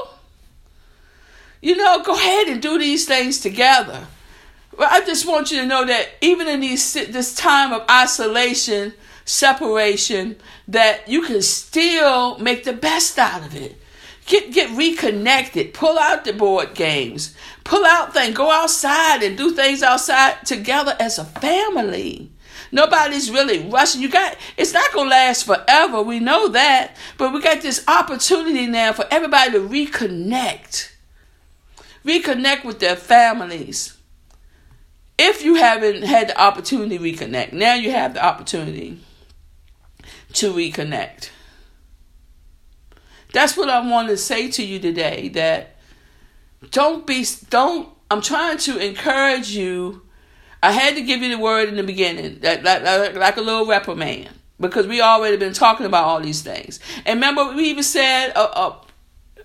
You 1.61 1.75
know, 1.75 2.03
go 2.03 2.13
ahead 2.13 2.47
and 2.47 2.61
do 2.61 2.77
these 2.77 3.05
things 3.05 3.39
together. 3.39 4.07
I 4.79 5.03
just 5.05 5.25
want 5.27 5.51
you 5.51 5.61
to 5.61 5.65
know 5.65 5.85
that 5.85 6.09
even 6.21 6.47
in 6.47 6.59
these 6.59 6.93
this 6.93 7.33
time 7.33 7.73
of 7.73 7.83
isolation, 7.89 8.93
separation, 9.27 10.37
that 10.67 11.07
you 11.07 11.21
can 11.21 11.41
still 11.41 12.37
make 12.39 12.63
the 12.63 12.73
best 12.73 13.19
out 13.19 13.45
of 13.45 13.55
it. 13.55 13.79
Get 14.25 14.51
get 14.51 14.75
reconnected. 14.75 15.73
Pull 15.73 15.99
out 15.99 16.25
the 16.25 16.33
board 16.33 16.73
games. 16.73 17.35
Pull 17.63 17.85
out 17.85 18.13
things. 18.13 18.35
Go 18.35 18.49
outside 18.51 19.23
and 19.23 19.37
do 19.37 19.51
things 19.51 19.83
outside 19.83 20.45
together 20.45 20.95
as 20.99 21.19
a 21.19 21.25
family. 21.25 22.31
Nobody's 22.71 23.31
really 23.31 23.59
rushing. 23.69 24.01
You 24.01 24.09
got 24.09 24.35
it's 24.57 24.73
not 24.73 24.91
gonna 24.93 25.09
last 25.09 25.45
forever. 25.45 26.01
We 26.01 26.19
know 26.19 26.49
that, 26.49 26.95
but 27.17 27.31
we 27.31 27.41
got 27.41 27.61
this 27.61 27.83
opportunity 27.87 28.67
now 28.67 28.91
for 28.91 29.05
everybody 29.11 29.51
to 29.51 29.59
reconnect, 29.59 30.91
reconnect 32.03 32.65
with 32.65 32.79
their 32.79 32.97
families. 32.97 33.95
If 35.17 35.43
you 35.43 35.55
haven't 35.55 36.03
had 36.03 36.29
the 36.29 36.39
opportunity 36.39 36.97
to 36.97 37.03
reconnect, 37.03 37.53
now 37.53 37.75
you 37.75 37.91
have 37.91 38.13
the 38.13 38.23
opportunity 38.23 38.99
to 40.33 40.53
reconnect. 40.53 41.29
That's 43.33 43.57
what 43.57 43.69
I 43.69 43.85
want 43.87 44.07
to 44.09 44.17
say 44.17 44.49
to 44.51 44.65
you 44.65 44.79
today 44.79 45.29
that 45.29 45.75
don't 46.71 47.05
be 47.05 47.25
don't 47.49 47.89
I'm 48.09 48.21
trying 48.21 48.57
to 48.59 48.77
encourage 48.77 49.49
you. 49.49 50.03
I 50.63 50.71
had 50.71 50.95
to 50.95 51.01
give 51.01 51.21
you 51.21 51.29
the 51.29 51.41
word 51.41 51.69
in 51.69 51.75
the 51.75 51.83
beginning, 51.83 52.39
that 52.39 52.63
like, 52.63 52.83
like, 52.83 53.15
like 53.15 53.37
a 53.37 53.41
little 53.41 53.67
reprimand, 53.67 54.29
because 54.59 54.87
we 54.87 55.01
already 55.01 55.37
been 55.37 55.53
talking 55.53 55.85
about 55.85 56.05
all 56.05 56.19
these 56.19 56.41
things. 56.41 56.79
And 57.05 57.17
remember, 57.17 57.53
we 57.53 57.69
even 57.69 57.83
said 57.83 58.31
uh, 58.35 58.49
uh, 58.53 58.75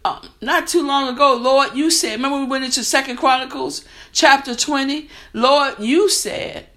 uh, 0.04 0.26
not 0.40 0.68
too 0.68 0.86
long 0.86 1.12
ago, 1.12 1.36
Lord, 1.36 1.74
you 1.74 1.90
said. 1.90 2.12
Remember, 2.12 2.38
we 2.38 2.46
went 2.46 2.64
into 2.64 2.82
Second 2.82 3.18
Chronicles 3.18 3.84
chapter 4.12 4.54
twenty. 4.54 5.10
Lord, 5.32 5.80
you 5.80 6.08
said. 6.08 6.68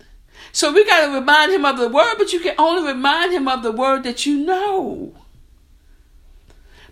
So 0.55 0.71
we 0.71 0.85
got 0.85 1.07
to 1.07 1.13
remind 1.13 1.51
him 1.51 1.65
of 1.65 1.77
the 1.77 1.89
word, 1.89 2.15
but 2.17 2.31
you 2.31 2.39
can 2.39 2.55
only 2.57 2.87
remind 2.87 3.33
him 3.33 3.45
of 3.49 3.61
the 3.61 3.73
word 3.73 4.03
that 4.03 4.25
you 4.25 4.37
know. 4.37 5.13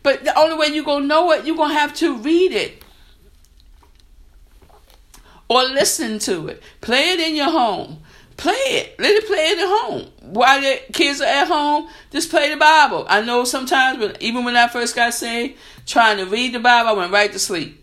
But 0.03 0.25
the 0.25 0.38
only 0.38 0.58
way 0.58 0.67
you're 0.67 0.84
going 0.84 1.03
to 1.03 1.08
know 1.08 1.32
it, 1.32 1.46
you're 1.46 1.55
going 1.55 1.70
to 1.70 1.79
have 1.79 1.93
to 1.96 2.17
read 2.17 2.51
it 2.51 2.84
or 5.48 5.63
listen 5.63 6.20
to 6.20 6.50
it. 6.50 6.62
Play 6.82 7.12
it 7.12 7.22
in 7.22 7.38
your 7.38 7.51
home. 7.51 8.00
Play 8.36 8.51
it. 8.51 9.00
Let 9.00 9.16
it 9.16 9.27
play 9.27 9.37
it 9.37 9.59
at 9.59 9.81
home. 9.81 10.09
While 10.33 10.59
the 10.59 10.81
kids 10.92 11.22
are 11.22 11.24
at 11.24 11.48
home, 11.48 11.87
just 12.11 12.29
play 12.29 12.50
the 12.50 12.57
Bible. 12.57 13.05
I 13.07 13.22
know 13.22 13.46
sometimes, 13.46 13.98
when, 13.98 14.18
even 14.20 14.44
when 14.44 14.57
I 14.57 14.68
first 14.68 14.94
got 14.94 15.14
saved, 15.14 15.57
trying 15.85 16.18
to 16.18 16.25
read 16.25 16.53
the 16.53 16.59
Bible, 16.59 16.90
I 16.90 16.94
went 16.94 17.14
right 17.14 17.31
to 17.31 17.40
sleep. 17.40 17.79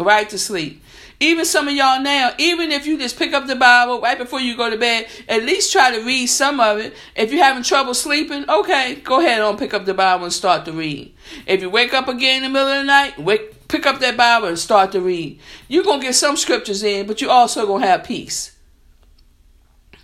Right 0.00 0.30
to 0.30 0.38
sleep. 0.38 0.82
Even 1.22 1.44
some 1.44 1.68
of 1.68 1.74
y'all 1.74 2.00
now, 2.00 2.32
even 2.38 2.72
if 2.72 2.86
you 2.86 2.98
just 2.98 3.18
pick 3.18 3.34
up 3.34 3.46
the 3.46 3.54
Bible 3.54 4.00
right 4.00 4.16
before 4.16 4.40
you 4.40 4.56
go 4.56 4.70
to 4.70 4.78
bed, 4.78 5.06
at 5.28 5.42
least 5.42 5.70
try 5.70 5.90
to 5.94 6.02
read 6.02 6.26
some 6.28 6.58
of 6.58 6.78
it. 6.78 6.94
If 7.14 7.30
you're 7.30 7.44
having 7.44 7.62
trouble 7.62 7.92
sleeping, 7.92 8.48
okay, 8.48 8.94
go 8.96 9.20
ahead 9.20 9.42
and 9.42 9.58
pick 9.58 9.74
up 9.74 9.84
the 9.84 9.92
Bible 9.92 10.24
and 10.24 10.32
start 10.32 10.64
to 10.64 10.72
read. 10.72 11.14
If 11.46 11.60
you 11.60 11.68
wake 11.68 11.92
up 11.92 12.08
again 12.08 12.38
in 12.38 12.44
the 12.44 12.48
middle 12.48 12.72
of 12.72 12.78
the 12.78 12.84
night, 12.84 13.18
wake, 13.18 13.68
pick 13.68 13.84
up 13.84 14.00
that 14.00 14.16
Bible 14.16 14.48
and 14.48 14.58
start 14.58 14.92
to 14.92 15.00
read. 15.02 15.38
You're 15.68 15.84
going 15.84 16.00
to 16.00 16.06
get 16.06 16.14
some 16.14 16.38
scriptures 16.38 16.82
in, 16.82 17.06
but 17.06 17.20
you're 17.20 17.30
also 17.30 17.66
going 17.66 17.82
to 17.82 17.88
have 17.88 18.02
peace. 18.02 18.56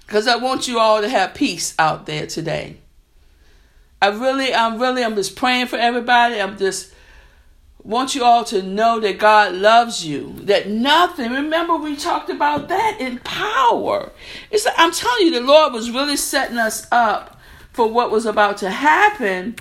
Because 0.07 0.29
I 0.29 0.37
want 0.37 0.69
you 0.69 0.79
all 0.79 1.01
to 1.01 1.09
have 1.09 1.35
peace 1.35 1.75
out 1.79 2.05
there 2.05 2.27
today. 2.27 2.77
I 4.03 4.09
really, 4.09 4.55
I'm 4.55 4.79
really, 4.79 5.03
I'm 5.03 5.15
just 5.15 5.35
praying 5.35 5.69
for 5.69 5.77
everybody. 5.77 6.41
I'm 6.41 6.59
just 6.59 6.93
want 7.87 8.17
you 8.17 8.25
all 8.25 8.45
to 8.45 8.63
know 8.63 8.99
that 8.99 9.19
God 9.19 9.55
loves 9.55 10.05
you. 10.05 10.35
That 10.41 10.69
nothing, 10.69 11.31
remember 11.31 11.77
we 11.77 11.97
talked 11.97 12.29
about 12.29 12.69
that 12.69 12.97
in 13.01 13.19
power. 13.21 14.11
It's 14.51 14.65
like, 14.65 14.75
I'm 14.77 14.91
telling 14.91 15.27
you, 15.27 15.31
the 15.31 15.41
Lord 15.47 15.73
was 15.73 15.91
really 15.91 16.17
setting 16.17 16.59
us 16.59 16.89
up 16.91 17.39
for 17.73 17.89
what 17.89 18.11
was 18.11 18.27
about 18.27 18.57
to 18.59 18.71
happen, 18.71 19.55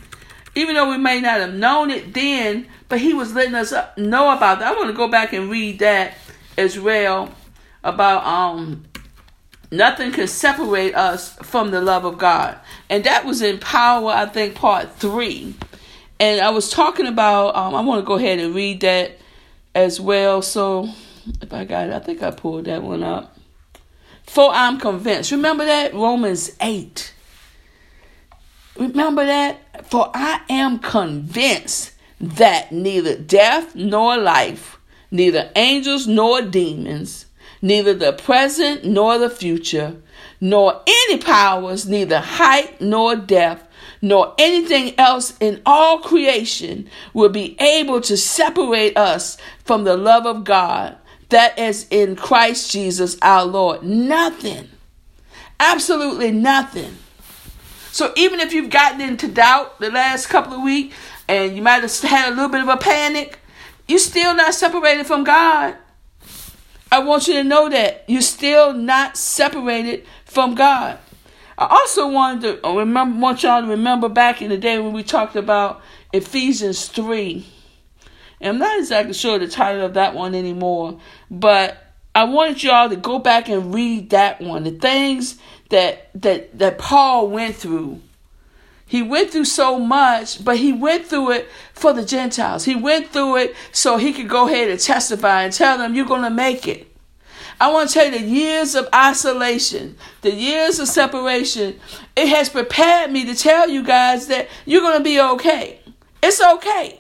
even 0.56 0.74
though 0.74 0.90
we 0.90 0.98
may 0.98 1.22
not 1.22 1.40
have 1.40 1.54
known 1.54 1.92
it 1.92 2.14
then, 2.16 2.68
but 2.90 3.00
He 3.00 3.14
was 3.14 3.34
letting 3.36 3.56
us 3.56 3.72
know 3.96 4.36
about 4.36 4.60
that. 4.60 4.74
I 4.74 4.76
want 4.76 4.88
to 4.88 4.94
go 4.94 5.08
back 5.08 5.32
and 5.32 5.52
read 5.52 5.80
that 5.80 6.16
as 6.58 6.80
well 6.80 7.32
about 7.84 8.26
um 8.26 8.86
nothing 9.72 10.12
can 10.12 10.28
separate 10.28 10.96
us 10.96 11.36
from 11.44 11.70
the 11.70 11.82
love 11.82 12.06
of 12.06 12.18
God. 12.18 12.58
And 12.90 13.04
that 13.04 13.26
was 13.26 13.42
in 13.42 13.60
power, 13.60 14.10
I 14.10 14.26
think, 14.26 14.56
part 14.56 14.96
three. 14.96 15.56
And 16.20 16.42
I 16.42 16.50
was 16.50 16.70
talking 16.70 17.08
about, 17.08 17.56
um, 17.56 17.76
I 17.76 17.82
want 17.82 18.02
to 18.02 18.08
go 18.08 18.16
ahead 18.16 18.40
and 18.40 18.56
read 18.56 18.82
that 18.82 19.18
as 19.74 20.00
well. 20.00 20.42
So 20.42 20.90
if 21.42 21.54
I 21.54 21.66
got 21.66 21.90
it, 21.90 21.94
I 21.94 22.00
think 22.00 22.24
I 22.24 22.32
pulled 22.32 22.66
that 22.66 22.84
one 22.84 23.04
up. 23.04 23.38
For 24.24 24.50
I'm 24.52 24.80
convinced. 24.80 25.32
Remember 25.32 25.66
that? 25.66 25.94
Romans 25.94 26.52
8. 26.62 27.14
Remember 28.78 29.26
that? 29.26 29.86
For 29.88 30.10
I 30.14 30.42
am 30.50 30.80
convinced 30.80 31.94
that 32.20 32.72
neither 32.72 33.18
death 33.18 33.76
nor 33.76 34.18
life, 34.18 34.80
neither 35.12 35.52
angels 35.56 36.08
nor 36.08 36.42
demons, 36.42 37.26
neither 37.62 37.94
the 37.94 38.14
present 38.14 38.86
nor 38.86 39.18
the 39.18 39.30
future, 39.30 39.96
nor 40.42 40.82
any 40.88 41.18
powers, 41.18 41.88
neither 41.88 42.20
height 42.20 42.82
nor 42.82 43.16
depth, 43.16 43.65
nor 44.06 44.36
anything 44.38 44.94
else 45.00 45.36
in 45.40 45.60
all 45.66 45.98
creation 45.98 46.88
will 47.12 47.30
be 47.30 47.60
able 47.60 48.00
to 48.00 48.16
separate 48.16 48.96
us 48.96 49.36
from 49.64 49.84
the 49.84 49.98
love 49.98 50.28
of 50.28 50.44
God 50.44 50.96
that 51.30 51.58
is 51.58 51.88
in 51.90 52.16
Christ 52.16 52.70
Jesus 52.70 53.18
our 53.24 53.44
Lord. 53.44 53.82
Nothing. 53.82 54.70
Absolutely 55.60 56.32
nothing. 56.32 56.98
So 57.92 58.14
even 58.16 58.40
if 58.40 58.54
you've 58.54 58.70
gotten 58.70 59.02
into 59.02 59.28
doubt 59.28 59.80
the 59.80 59.90
last 59.90 60.28
couple 60.28 60.54
of 60.54 60.62
weeks 60.62 60.96
and 61.28 61.56
you 61.56 61.64
might 61.64 61.82
have 61.82 62.00
had 62.02 62.28
a 62.28 62.36
little 62.36 62.50
bit 62.50 62.62
of 62.62 62.70
a 62.70 62.78
panic, 62.78 63.40
you're 63.88 63.98
still 63.98 64.36
not 64.36 64.54
separated 64.54 65.08
from 65.08 65.24
God. 65.24 65.78
I 66.92 67.00
want 67.00 67.28
you 67.28 67.34
to 67.34 67.44
know 67.44 67.70
that 67.70 68.04
you're 68.08 68.22
still 68.22 68.72
not 68.72 69.18
separated 69.18 70.06
from 70.26 70.54
God. 70.54 71.00
I 71.58 71.68
also 71.68 72.08
wanted 72.10 72.62
to 72.62 72.70
remember, 72.70 73.20
want 73.20 73.44
y'all 73.44 73.62
to 73.62 73.68
remember 73.68 74.10
back 74.10 74.42
in 74.42 74.50
the 74.50 74.58
day 74.58 74.78
when 74.80 74.94
we 74.94 75.04
talked 75.04 75.36
about 75.36 75.82
Ephesians 76.12 76.88
3. 76.88 77.46
And 78.42 78.50
I'm 78.50 78.60
not 78.60 78.80
exactly 78.80 79.14
sure 79.14 79.40
the 79.40 79.48
title 79.48 79.86
of 79.86 79.94
that 79.94 80.14
one 80.14 80.36
anymore, 80.36 81.00
but 81.32 81.78
I 82.14 82.26
wanted 82.26 82.64
y'all 82.64 82.90
to 82.90 82.96
go 82.96 83.20
back 83.20 83.48
and 83.50 83.74
read 83.74 84.10
that 84.10 84.42
one. 84.42 84.64
The 84.64 84.72
things 84.72 85.38
that 85.70 86.10
that 86.22 86.58
that 86.58 86.78
Paul 86.78 87.30
went 87.30 87.56
through. 87.56 88.02
He 88.88 89.02
went 89.02 89.32
through 89.32 89.46
so 89.46 89.80
much, 89.80 90.46
but 90.46 90.58
he 90.58 90.72
went 90.72 91.08
through 91.08 91.32
it 91.32 91.50
for 91.74 91.92
the 91.92 92.06
Gentiles. 92.06 92.66
He 92.66 92.76
went 92.76 93.08
through 93.08 93.38
it 93.38 93.56
so 93.72 93.98
he 93.98 94.14
could 94.14 94.30
go 94.30 94.48
ahead 94.48 94.70
and 94.70 94.80
testify 94.80 95.42
and 95.42 95.52
tell 95.52 95.78
them 95.78 95.96
you're 95.96 96.06
going 96.06 96.22
to 96.22 96.30
make 96.30 96.68
it. 96.68 96.95
I 97.60 97.72
want 97.72 97.90
to 97.90 97.94
tell 97.94 98.06
you 98.06 98.20
the 98.20 98.26
years 98.26 98.76
of 98.76 98.88
isolation, 98.94 99.98
the 100.22 100.32
years 100.32 100.80
of 100.80 100.88
separation, 100.88 101.80
it 102.16 102.28
has 102.28 102.50
prepared 102.50 103.12
me 103.12 103.26
to 103.26 103.36
tell 103.36 103.70
you 103.70 103.84
guys 103.84 104.28
that 104.28 104.48
you're 104.66 104.82
going 104.82 104.98
to 104.98 105.04
be 105.04 105.20
okay. 105.20 105.80
It's 106.22 106.42
okay. 106.42 107.00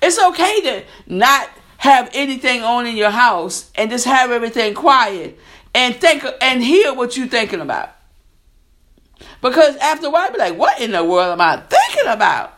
It's 0.00 0.20
okay 0.20 0.60
to 0.62 0.84
not 1.06 1.50
have 1.78 2.10
anything 2.12 2.62
on 2.62 2.86
in 2.86 2.96
your 2.96 3.10
house 3.10 3.70
and 3.74 3.90
just 3.90 4.04
have 4.04 4.30
everything 4.30 4.74
quiet 4.74 5.38
and 5.74 5.94
think 5.96 6.24
and 6.40 6.62
hear 6.62 6.94
what 6.94 7.16
you're 7.16 7.26
thinking 7.26 7.60
about. 7.60 7.90
Because 9.40 9.76
after 9.76 10.06
a 10.06 10.10
while, 10.10 10.30
be 10.30 10.38
like, 10.38 10.56
what 10.56 10.80
in 10.80 10.92
the 10.92 11.02
world 11.02 11.32
am 11.32 11.40
I 11.40 11.56
thinking 11.56 12.12
about? 12.12 12.51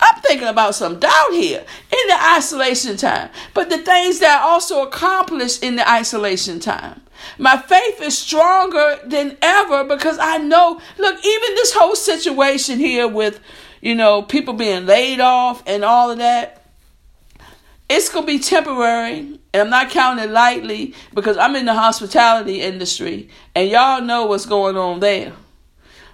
I'm 0.00 0.20
thinking 0.20 0.48
about 0.48 0.74
some 0.74 0.98
doubt 0.98 1.32
here 1.32 1.60
in 1.60 2.08
the 2.08 2.24
isolation 2.36 2.96
time, 2.96 3.30
but 3.54 3.70
the 3.70 3.78
things 3.78 4.18
that 4.20 4.42
I 4.42 4.44
also 4.44 4.82
accomplished 4.82 5.62
in 5.62 5.76
the 5.76 5.88
isolation 5.88 6.60
time. 6.60 7.00
My 7.38 7.56
faith 7.56 8.00
is 8.02 8.16
stronger 8.16 8.98
than 9.04 9.36
ever 9.40 9.84
because 9.84 10.18
I 10.18 10.38
know, 10.38 10.80
look, 10.98 11.24
even 11.24 11.54
this 11.54 11.72
whole 11.72 11.96
situation 11.96 12.78
here 12.78 13.08
with, 13.08 13.40
you 13.80 13.94
know, 13.94 14.22
people 14.22 14.54
being 14.54 14.86
laid 14.86 15.20
off 15.20 15.62
and 15.66 15.84
all 15.84 16.10
of 16.10 16.18
that, 16.18 16.62
it's 17.88 18.08
going 18.10 18.26
to 18.26 18.32
be 18.32 18.38
temporary. 18.38 19.38
And 19.52 19.62
I'm 19.62 19.70
not 19.70 19.90
counting 19.90 20.32
lightly 20.32 20.94
because 21.14 21.38
I'm 21.38 21.56
in 21.56 21.66
the 21.66 21.74
hospitality 21.74 22.60
industry 22.60 23.30
and 23.54 23.70
y'all 23.70 24.02
know 24.02 24.26
what's 24.26 24.46
going 24.46 24.76
on 24.76 25.00
there. 25.00 25.32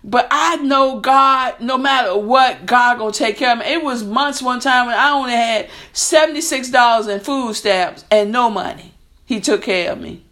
But 0.05 0.27
I 0.31 0.57
know 0.57 0.99
God, 0.99 1.61
no 1.61 1.79
matter 1.79 2.17
what, 2.17 2.67
God 2.67 2.99
gonna 2.99 3.13
take 3.13 3.37
care 3.37 3.53
of 3.53 3.59
me. 3.59 3.67
It 3.67 3.85
was 3.85 4.03
months 4.03 4.43
one 4.43 4.59
time 4.59 4.87
when 4.87 4.97
I 4.97 5.11
only 5.11 5.33
had 5.33 5.69
$76 5.93 7.09
in 7.09 7.21
food 7.21 7.55
stamps 7.55 8.05
and 8.11 8.33
no 8.33 8.51
money. 8.51 8.95
He 9.25 9.41
took 9.41 9.63
care 9.63 9.93
of 9.93 10.01
me. 10.01 10.25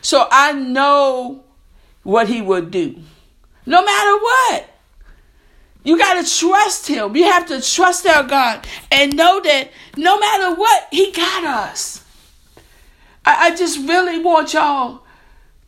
So 0.00 0.26
I 0.30 0.52
know 0.52 1.44
what 2.02 2.28
he 2.28 2.42
would 2.42 2.70
do. 2.70 2.96
No 3.64 3.84
matter 3.84 4.18
what. 4.18 4.70
You 5.84 5.98
got 5.98 6.24
to 6.24 6.38
trust 6.38 6.86
him. 6.86 7.14
You 7.14 7.24
have 7.24 7.46
to 7.48 7.60
trust 7.60 8.06
our 8.06 8.22
God 8.22 8.66
and 8.90 9.14
know 9.14 9.40
that 9.40 9.70
no 9.96 10.18
matter 10.18 10.54
what, 10.54 10.88
he 10.90 11.12
got 11.12 11.44
us. 11.44 12.02
I, 13.24 13.48
I 13.48 13.56
just 13.56 13.86
really 13.86 14.18
want 14.18 14.54
y'all 14.54 15.03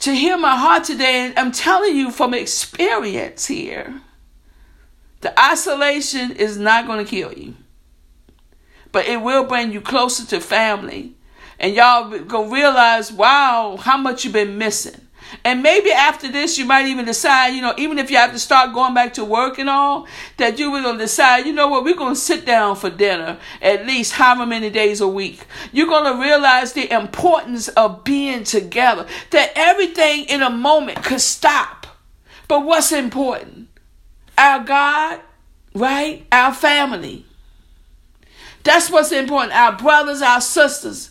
to 0.01 0.15
hear 0.15 0.37
my 0.37 0.57
heart 0.57 0.85
today. 0.85 1.27
And 1.27 1.39
I'm 1.39 1.53
telling 1.53 1.97
you 1.97 2.11
from 2.11 2.35
experience 2.35 3.47
here 3.47 4.01
the 5.21 5.39
isolation 5.41 6.33
is 6.33 6.57
not 6.57 6.87
going 6.87 7.05
to 7.05 7.11
kill 7.11 7.33
you, 7.33 7.55
but 8.93 9.07
it 9.07 9.21
will 9.23 9.45
bring 9.45 9.73
you 9.73 9.81
closer 9.81 10.27
to 10.27 10.41
family. 10.41 11.15
And 11.59 11.75
y'all 11.75 12.19
gonna 12.21 12.53
realize, 12.53 13.11
wow, 13.11 13.79
how 13.81 13.97
much 13.97 14.25
you've 14.25 14.35
been 14.35 14.59
missing. 14.59 15.06
And 15.45 15.63
maybe 15.63 15.91
after 15.91 16.31
this, 16.31 16.59
you 16.59 16.65
might 16.65 16.87
even 16.87 17.05
decide, 17.05 17.49
you 17.49 17.61
know, 17.61 17.75
even 17.77 17.99
if 17.99 18.11
you 18.11 18.17
have 18.17 18.33
to 18.33 18.39
start 18.39 18.73
going 18.73 18.95
back 18.95 19.15
to 19.15 19.25
work 19.25 19.59
and 19.59 19.69
all, 19.69 20.07
that 20.37 20.59
you 20.59 20.71
will 20.71 20.97
decide, 20.97 21.47
you 21.47 21.53
know 21.53 21.69
what, 21.69 21.85
we're 21.85 21.97
going 21.97 22.15
to 22.15 22.21
sit 22.21 22.45
down 22.47 22.77
for 22.77 22.91
dinner 22.91 23.39
at 23.61 23.87
least 23.87 24.13
however 24.13 24.47
many 24.47 24.71
days 24.71 25.01
a 25.01 25.09
week. 25.09 25.45
You're 25.73 25.89
going 25.89 26.13
to 26.13 26.21
realize 26.21 26.73
the 26.73 26.93
importance 26.93 27.69
of 27.69 28.05
being 28.05 28.45
together, 28.45 29.07
that 29.31 29.53
everything 29.55 30.25
in 30.25 30.43
a 30.43 30.51
moment 30.51 31.03
could 31.05 31.21
stop. 31.21 31.87
But 32.49 32.65
what's 32.65 32.93
important? 32.93 33.69
Our 34.39 34.63
God, 34.65 35.21
right? 35.75 36.27
Our 36.31 36.53
family. 36.55 37.25
That's 38.63 38.91
what's 38.91 39.13
important. 39.13 39.53
Our 39.55 39.77
brothers, 39.77 40.23
our 40.23 40.41
sisters 40.41 41.11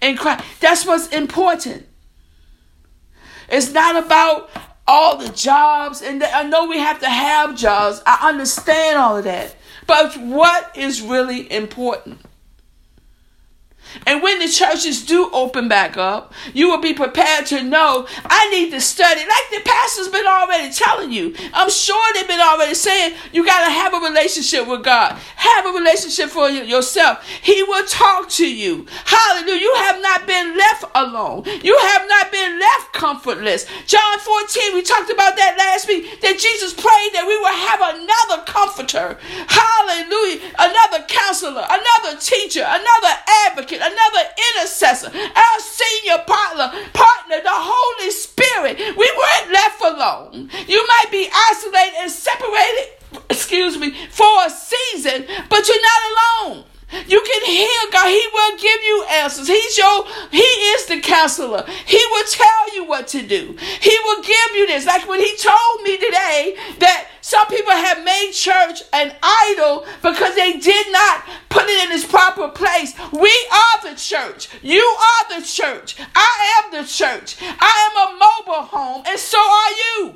in 0.00 0.16
Christ. 0.16 0.44
That's 0.60 0.84
what's 0.84 1.08
important. 1.08 1.86
It's 3.48 3.72
not 3.72 4.04
about 4.04 4.50
all 4.86 5.16
the 5.16 5.28
jobs, 5.30 6.02
and 6.02 6.22
I 6.22 6.42
know 6.44 6.66
we 6.66 6.78
have 6.78 7.00
to 7.00 7.08
have 7.10 7.56
jobs. 7.56 8.02
I 8.06 8.28
understand 8.28 8.98
all 8.98 9.16
of 9.16 9.24
that. 9.24 9.56
But 9.86 10.16
what 10.16 10.76
is 10.76 11.02
really 11.02 11.50
important? 11.52 12.20
And 14.06 14.22
when 14.22 14.38
the 14.38 14.48
churches 14.48 15.04
do 15.04 15.30
open 15.32 15.68
back 15.68 15.96
up, 15.96 16.32
you 16.52 16.68
will 16.68 16.80
be 16.80 16.92
prepared 16.94 17.46
to 17.46 17.62
know 17.62 18.06
I 18.24 18.50
need 18.50 18.70
to 18.72 18.80
study. 18.80 19.20
Like 19.20 19.50
the 19.50 19.68
pastor's 19.68 20.08
been 20.08 20.26
already 20.26 20.72
telling 20.72 21.12
you. 21.12 21.34
I'm 21.54 21.70
sure 21.70 22.14
they've 22.14 22.28
been 22.28 22.40
already 22.40 22.74
saying 22.74 23.14
you 23.32 23.44
got 23.44 23.64
to 23.64 23.70
have 23.70 23.94
a 23.94 23.98
relationship 23.98 24.66
with 24.66 24.84
God. 24.84 25.12
Have 25.36 25.66
a 25.66 25.70
relationship 25.70 26.30
for 26.30 26.48
yourself. 26.48 27.26
He 27.42 27.62
will 27.62 27.86
talk 27.86 28.28
to 28.30 28.46
you. 28.46 28.86
Hallelujah. 29.04 29.60
You 29.60 29.74
have 29.76 30.02
not 30.02 30.26
been 30.26 30.56
left 30.56 30.84
alone. 30.94 31.44
You 31.62 31.76
have 31.78 32.08
not 32.08 32.32
been 32.32 32.58
left 32.58 32.92
comfortless. 32.92 33.66
John 33.86 34.18
14, 34.18 34.74
we 34.74 34.82
talked 34.82 35.10
about 35.10 35.36
that 35.36 35.56
last 35.58 35.88
week, 35.88 36.20
that 36.20 36.38
Jesus 36.38 36.74
prayed 36.74 37.10
that 37.14 37.26
we 37.26 37.38
will 37.38 37.54
have 37.54 37.80
another 37.94 38.44
comforter. 38.44 39.18
Hallelujah. 39.48 39.85
Another 40.58 41.04
counselor, 41.08 41.64
another 41.68 42.18
teacher, 42.20 42.64
another 42.66 43.14
advocate 43.46 43.80
another 43.80 44.28
intercessor, 44.54 45.08
our 45.08 45.58
senior 45.60 46.18
partner, 46.26 46.72
partner, 46.92 47.40
the 47.42 47.50
Holy 47.52 48.10
Spirit. 48.10 48.78
We 48.78 49.10
weren't 49.18 49.52
left 49.52 49.80
alone. 49.80 50.50
You 50.66 50.86
might 50.86 51.10
be 51.10 51.28
isolated 51.50 51.94
and 52.00 52.10
separated, 52.10 52.92
excuse 53.30 53.78
me, 53.78 53.94
for 54.10 54.46
a 54.46 54.50
season, 54.50 55.26
but 55.48 55.68
you're 55.68 55.82
not 55.82 56.02
alone. 56.12 56.64
You 57.08 57.20
can 57.20 57.44
hear 57.46 57.90
God. 57.90 58.08
He 58.08 58.26
will 58.32 58.56
give 58.58 58.80
you 58.82 59.04
answers. 59.10 59.48
He's 59.48 59.76
your, 59.76 60.06
He 60.30 60.38
is 60.38 60.86
the 60.86 61.00
counselor. 61.00 61.64
He 61.84 62.00
will 62.10 62.24
tell 62.30 62.74
you 62.74 62.84
what 62.84 63.08
to 63.08 63.22
do. 63.22 63.56
He 63.80 63.98
will 64.04 64.22
give 64.22 64.50
you 64.54 64.66
this. 64.68 64.86
Like 64.86 65.08
when 65.08 65.20
He 65.20 65.36
told 65.36 65.82
me 65.82 65.96
today 65.96 66.56
that 66.78 67.08
some 67.20 67.46
people 67.48 67.72
have 67.72 68.04
made 68.04 68.15
idol 69.52 69.86
because 70.02 70.34
they 70.34 70.58
did 70.58 70.92
not 70.92 71.24
put 71.48 71.64
it 71.64 71.86
in 71.86 71.96
its 71.96 72.04
proper 72.04 72.48
place. 72.48 72.94
We 73.12 73.34
are 73.52 73.90
the 73.90 73.96
church. 73.96 74.48
You 74.62 74.82
are 74.82 75.40
the 75.40 75.46
church. 75.46 75.96
I 76.14 76.62
am 76.62 76.70
the 76.72 76.88
church. 76.88 77.36
I 77.40 77.90
am 77.90 77.96
a 78.06 78.18
mobile 78.18 78.64
home, 78.64 79.02
and 79.06 79.18
so 79.18 79.38
are 79.38 79.72
you. 79.72 80.14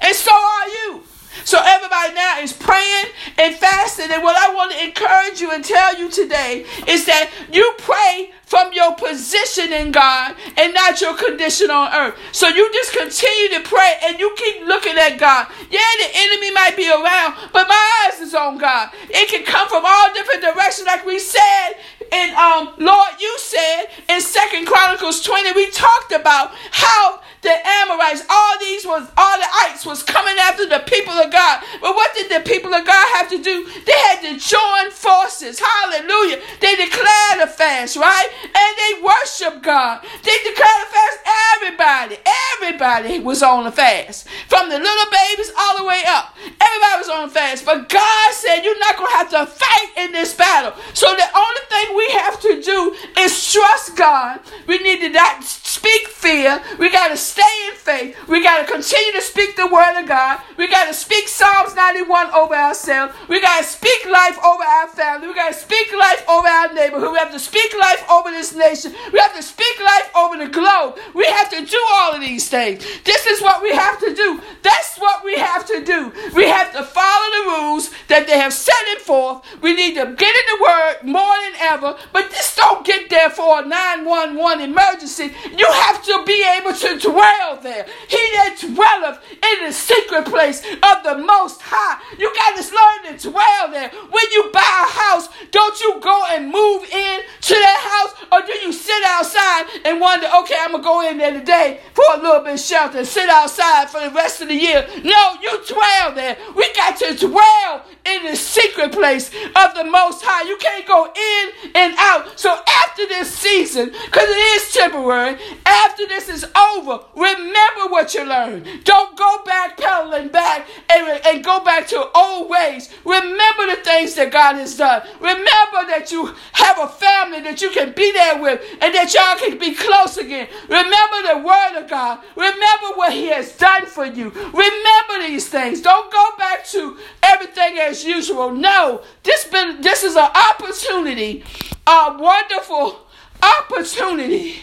And 0.00 0.14
so 0.14 0.32
are 0.32 0.68
you. 0.68 1.02
So 1.44 1.58
everybody 1.64 2.14
now 2.14 2.40
is 2.40 2.52
praying 2.52 3.06
and 3.38 3.54
fasting. 3.56 4.10
And 4.10 4.22
what 4.22 4.36
I 4.36 4.54
want 4.54 4.72
to 4.72 4.84
encourage 4.84 5.40
you 5.40 5.50
and 5.50 5.64
tell 5.64 5.98
you 5.98 6.10
today 6.10 6.66
is 6.86 7.06
that 7.06 7.30
you 7.52 7.72
pray 7.78 8.32
from 8.52 8.70
your 8.74 8.94
position 8.96 9.72
in 9.72 9.90
God 9.90 10.36
and 10.58 10.74
not 10.74 11.00
your 11.00 11.16
condition 11.16 11.70
on 11.70 11.90
earth. 11.90 12.18
So 12.32 12.48
you 12.48 12.70
just 12.74 12.92
continue 12.92 13.48
to 13.56 13.60
pray 13.66 13.94
and 14.04 14.20
you 14.20 14.30
keep 14.36 14.66
looking 14.66 14.98
at 14.98 15.16
God. 15.16 15.46
Yeah, 15.70 15.80
the 16.00 16.10
enemy 16.12 16.50
might 16.52 16.76
be 16.76 16.86
around, 16.86 17.48
but 17.50 17.66
my 17.66 18.04
eyes 18.04 18.20
is 18.20 18.34
on 18.34 18.58
God. 18.58 18.90
It 19.08 19.30
can 19.30 19.44
come 19.46 19.70
from 19.70 19.84
all 19.86 20.12
different 20.12 20.42
directions, 20.42 20.86
like 20.86 21.06
we 21.06 21.18
said 21.18 21.78
in 22.12 22.34
um 22.36 22.74
Lord, 22.76 23.10
you 23.18 23.34
said 23.38 23.86
in 24.10 24.20
Second 24.20 24.66
Chronicles 24.66 25.22
20, 25.22 25.52
we 25.52 25.70
talked 25.70 26.12
about 26.12 26.52
how 26.72 27.20
the 27.42 27.50
Amorites, 27.50 28.22
all 28.30 28.58
these 28.60 28.86
was 28.86 29.08
all 29.16 29.38
the 29.38 29.46
ites 29.66 29.84
was 29.84 30.02
coming 30.02 30.36
after 30.40 30.66
the 30.66 30.78
people 30.86 31.14
of 31.14 31.30
God. 31.30 31.62
But 31.80 31.94
what 31.94 32.14
did 32.14 32.30
the 32.30 32.48
people 32.48 32.72
of 32.72 32.86
God 32.86 33.06
have 33.16 33.28
to 33.30 33.42
do? 33.42 33.66
They 33.84 33.92
had 33.92 34.22
to 34.22 34.38
join 34.38 34.90
forces. 34.92 35.60
Hallelujah. 35.60 36.40
They 36.60 36.76
declared 36.76 37.42
a 37.42 37.48
fast, 37.48 37.96
right? 37.96 38.28
And 38.44 38.72
they 38.78 39.02
worshiped 39.02 39.62
God. 39.62 40.04
They 40.22 40.36
declared 40.44 40.82
a 40.82 40.90
fast. 40.90 41.18
Everybody, 41.54 42.16
everybody 42.54 43.18
was 43.18 43.42
on 43.42 43.66
a 43.66 43.72
fast. 43.72 44.28
From 44.48 44.68
the 44.70 44.78
little 44.78 45.10
babies 45.10 45.52
all 45.58 45.78
the 45.78 45.84
way 45.84 46.02
up. 46.06 46.36
Everybody 46.38 46.98
was 46.98 47.08
on 47.08 47.24
a 47.24 47.30
fast. 47.30 47.64
But 47.64 47.88
God 47.88 48.32
said 48.34 48.62
you're 48.62 48.78
not 48.78 48.96
gonna 48.96 49.16
have 49.16 49.30
to 49.30 49.46
fight 49.46 49.88
in 49.96 50.12
this 50.12 50.34
battle. 50.34 50.74
So 50.94 51.06
the 51.14 51.28
only 51.36 51.60
thing 51.68 51.96
we 51.96 52.08
have 52.12 52.40
to 52.40 52.62
do 52.62 52.96
is 53.18 53.52
trust 53.52 53.96
God. 53.96 54.40
We 54.68 54.78
need 54.78 55.00
to 55.00 55.08
not 55.08 55.42
speak 55.72 56.08
fear. 56.08 56.62
We 56.78 56.90
gotta 56.90 57.16
stay 57.16 57.54
in 57.68 57.74
faith. 57.74 58.16
We 58.28 58.42
got 58.42 58.64
to 58.64 58.72
continue 58.72 59.12
to 59.12 59.20
speak 59.22 59.56
the 59.56 59.66
word 59.66 60.00
of 60.00 60.06
God. 60.06 60.40
We 60.56 60.68
got 60.68 60.86
to 60.86 60.94
speak 60.94 61.28
Psalms 61.28 61.74
91 61.74 62.30
over 62.32 62.54
ourselves. 62.54 63.14
We 63.28 63.40
got 63.40 63.62
to 63.62 63.64
speak 63.64 64.06
life 64.06 64.38
over 64.44 64.62
our 64.62 64.88
family. 64.88 65.28
We 65.28 65.34
got 65.34 65.52
to 65.52 65.58
speak 65.58 65.92
life 65.92 66.24
over 66.28 66.46
our 66.46 66.72
neighborhood. 66.72 67.12
We 67.12 67.18
have 67.18 67.32
to 67.32 67.38
speak 67.38 67.72
life 67.78 68.04
over 68.10 68.30
this 68.30 68.54
nation. 68.54 68.94
We 69.12 69.18
have 69.18 69.34
to 69.36 69.42
speak 69.42 69.80
life 69.80 70.10
over 70.16 70.36
the 70.36 70.48
globe. 70.48 70.98
We 71.14 71.24
have 71.26 71.50
to 71.50 71.64
do 71.64 71.80
all 71.92 72.12
of 72.12 72.20
these 72.20 72.48
things. 72.48 72.84
This 73.04 73.26
is 73.26 73.42
what 73.42 73.62
we 73.62 73.72
have 73.72 73.98
to 74.00 74.14
do. 74.14 74.40
That's 74.62 74.96
what 74.98 75.24
we 75.24 75.36
have 75.36 75.66
to 75.66 75.84
do. 75.84 76.12
We 76.34 76.48
have 76.48 76.72
to 76.72 76.84
follow 76.84 77.28
the 77.32 77.50
rules 77.50 77.90
that 78.08 78.26
they 78.26 78.38
have 78.38 78.52
set 78.52 78.74
it 78.94 79.00
forth. 79.00 79.44
We 79.60 79.74
need 79.74 79.94
to 79.94 80.06
get 80.14 80.34
in 80.40 80.46
the 80.52 80.62
word 80.62 81.12
more 81.12 81.34
than 81.44 81.54
ever. 81.60 81.96
But 82.12 82.30
just 82.30 82.56
don't 82.56 82.86
get 82.86 83.10
there 83.10 83.30
for 83.30 83.62
a 83.62 83.66
911 83.66 84.70
emergency. 84.70 85.32
You 85.56 85.61
have 85.70 86.02
to 86.04 86.24
be 86.26 86.44
able 86.58 86.72
to 86.72 86.98
dwell 86.98 87.58
there. 87.62 87.86
He 88.08 88.22
that 88.34 88.56
dwelleth 88.60 89.20
in 89.30 89.66
the 89.66 89.72
secret 89.72 90.24
place 90.24 90.64
of 90.64 91.02
the 91.04 91.18
Most 91.18 91.60
High. 91.62 92.00
You 92.18 92.32
got 92.34 92.56
to 92.56 92.64
learn 92.74 93.18
to 93.18 93.30
dwell 93.30 93.70
there. 93.70 93.90
When 93.90 94.24
you 94.32 94.50
buy 94.52 94.60
a 94.60 94.90
house, 94.90 95.28
don't 95.50 95.78
you 95.80 96.00
go 96.00 96.24
and 96.30 96.50
move 96.50 96.84
in 96.84 97.20
to 97.22 97.54
that 97.54 97.80
house, 97.92 98.26
or 98.32 98.46
do 98.46 98.52
you 98.58 98.72
sit 98.72 99.02
outside? 99.06 99.66
and 99.84 100.00
wonder, 100.00 100.26
okay, 100.40 100.56
I'm 100.60 100.72
gonna 100.72 100.82
go 100.82 101.08
in 101.08 101.18
there 101.18 101.32
today 101.32 101.80
for 101.94 102.04
a 102.14 102.22
little 102.22 102.40
bit 102.40 102.54
of 102.54 102.60
shelter 102.60 102.98
and 102.98 103.06
sit 103.06 103.28
outside 103.28 103.90
for 103.90 104.00
the 104.00 104.10
rest 104.10 104.40
of 104.40 104.48
the 104.48 104.54
year. 104.54 104.86
No, 105.04 105.34
you 105.42 105.64
dwell 105.66 106.14
there. 106.14 106.36
We 106.54 106.72
got 106.74 106.96
to 106.98 107.16
dwell 107.16 107.84
in 108.16 108.30
the 108.30 108.36
secret 108.36 108.92
place 108.92 109.28
of 109.56 109.74
the 109.74 109.84
Most 109.84 110.22
High. 110.24 110.48
You 110.48 110.56
can't 110.56 110.86
go 110.86 111.06
in 111.06 111.72
and 111.74 111.94
out. 111.98 112.38
So 112.38 112.50
after 112.50 113.06
this 113.06 113.32
season, 113.32 113.90
because 113.90 114.28
it 114.28 114.46
is 114.56 114.72
temporary, 114.72 115.38
after 115.66 116.06
this 116.06 116.28
is 116.28 116.44
over, 116.56 117.00
remember 117.14 117.88
what 117.88 118.14
you 118.14 118.24
learned. 118.24 118.84
Don't 118.84 119.16
go 119.16 119.42
back 119.44 119.78
pedaling 119.78 120.28
back 120.28 120.66
and, 120.90 121.20
and 121.26 121.44
go 121.44 121.64
back 121.64 121.86
to 121.88 122.08
old 122.14 122.50
ways. 122.50 122.90
Remember 123.04 123.66
the 123.66 123.80
things 123.82 124.14
that 124.14 124.32
God 124.32 124.56
has 124.56 124.76
done. 124.76 125.02
Remember 125.20 125.86
that 125.88 126.10
you 126.10 126.34
have 126.52 126.78
a 126.78 126.88
family 126.88 127.40
that 127.42 127.60
you 127.62 127.70
can 127.70 127.92
be 127.92 128.12
there 128.12 128.40
with 128.40 128.60
and 128.80 128.94
that 128.94 129.12
y'all 129.14 129.38
can 129.38 129.58
be 129.58 129.74
close 129.74 130.16
again. 130.16 130.48
Remember 130.68 131.34
the 131.34 131.42
word 131.44 131.82
of 131.82 131.88
God. 131.88 132.20
Remember 132.36 132.96
what 132.96 133.12
He 133.12 133.26
has 133.26 133.56
done 133.56 133.86
for 133.86 134.04
you. 134.04 134.30
Remember 134.30 135.26
these 135.26 135.48
things. 135.48 135.80
Don't 135.80 136.12
go 136.12 136.28
back 136.38 136.66
to 136.68 136.98
everything 137.22 137.78
as 137.78 138.01
usual. 138.04 138.52
No, 138.52 139.02
this 139.22 139.44
been 139.46 139.80
this 139.80 140.02
is 140.02 140.16
an 140.16 140.30
opportunity, 140.50 141.44
a 141.86 142.16
wonderful 142.18 143.06
opportunity. 143.42 144.56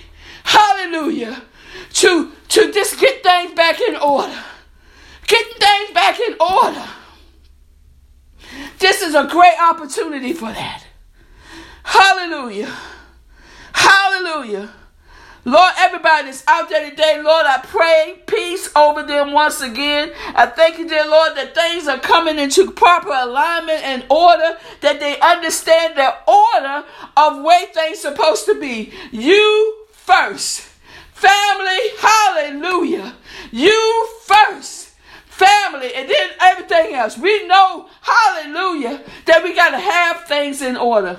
Hallelujah. 0.43 1.43
To 1.93 2.31
to 2.49 2.71
just 2.71 2.99
get 2.99 3.23
things 3.23 3.53
back 3.53 3.79
in 3.79 3.95
order. 3.95 4.43
Getting 5.27 5.53
things 5.59 5.91
back 5.91 6.19
in 6.19 6.35
order. 6.39 6.85
This 8.79 9.01
is 9.01 9.13
a 9.13 9.27
great 9.27 9.61
opportunity 9.61 10.33
for 10.33 10.51
that. 10.51 10.83
Hallelujah. 11.83 12.73
Hallelujah. 13.73 14.71
Lord, 15.45 15.73
everybody 15.77 16.25
that's 16.25 16.43
out 16.47 16.69
there 16.69 16.89
today, 16.89 17.21
Lord, 17.23 17.45
I 17.45 17.59
pray 17.63 18.21
peace 18.27 18.69
over 18.75 19.03
them 19.03 19.31
once 19.31 19.61
again. 19.61 20.11
I 20.35 20.47
thank 20.47 20.77
you, 20.77 20.87
dear 20.87 21.07
Lord, 21.07 21.35
that 21.35 21.55
things 21.55 21.87
are 21.87 21.99
coming 21.99 22.37
into 22.37 22.71
proper 22.71 23.09
alignment 23.09 23.81
and 23.83 24.05
order, 24.09 24.57
that 24.81 24.99
they 24.99 25.19
understand 25.19 25.95
the 25.95 26.13
order 26.29 26.85
of 27.15 27.43
way 27.43 27.67
things 27.73 27.99
supposed 27.99 28.45
to 28.45 28.59
be. 28.59 28.91
You 29.11 29.85
first. 29.91 30.61
Family, 31.13 31.79
hallelujah. 31.99 33.15
You 33.51 34.07
first. 34.25 34.89
Family, 35.25 35.93
and 35.95 36.09
then 36.09 36.29
everything 36.41 36.95
else. 36.95 37.17
We 37.17 37.47
know, 37.47 37.89
hallelujah, 38.01 39.01
that 39.25 39.41
we 39.41 39.55
got 39.55 39.69
to 39.69 39.79
have 39.79 40.25
things 40.25 40.61
in 40.61 40.75
order. 40.75 41.17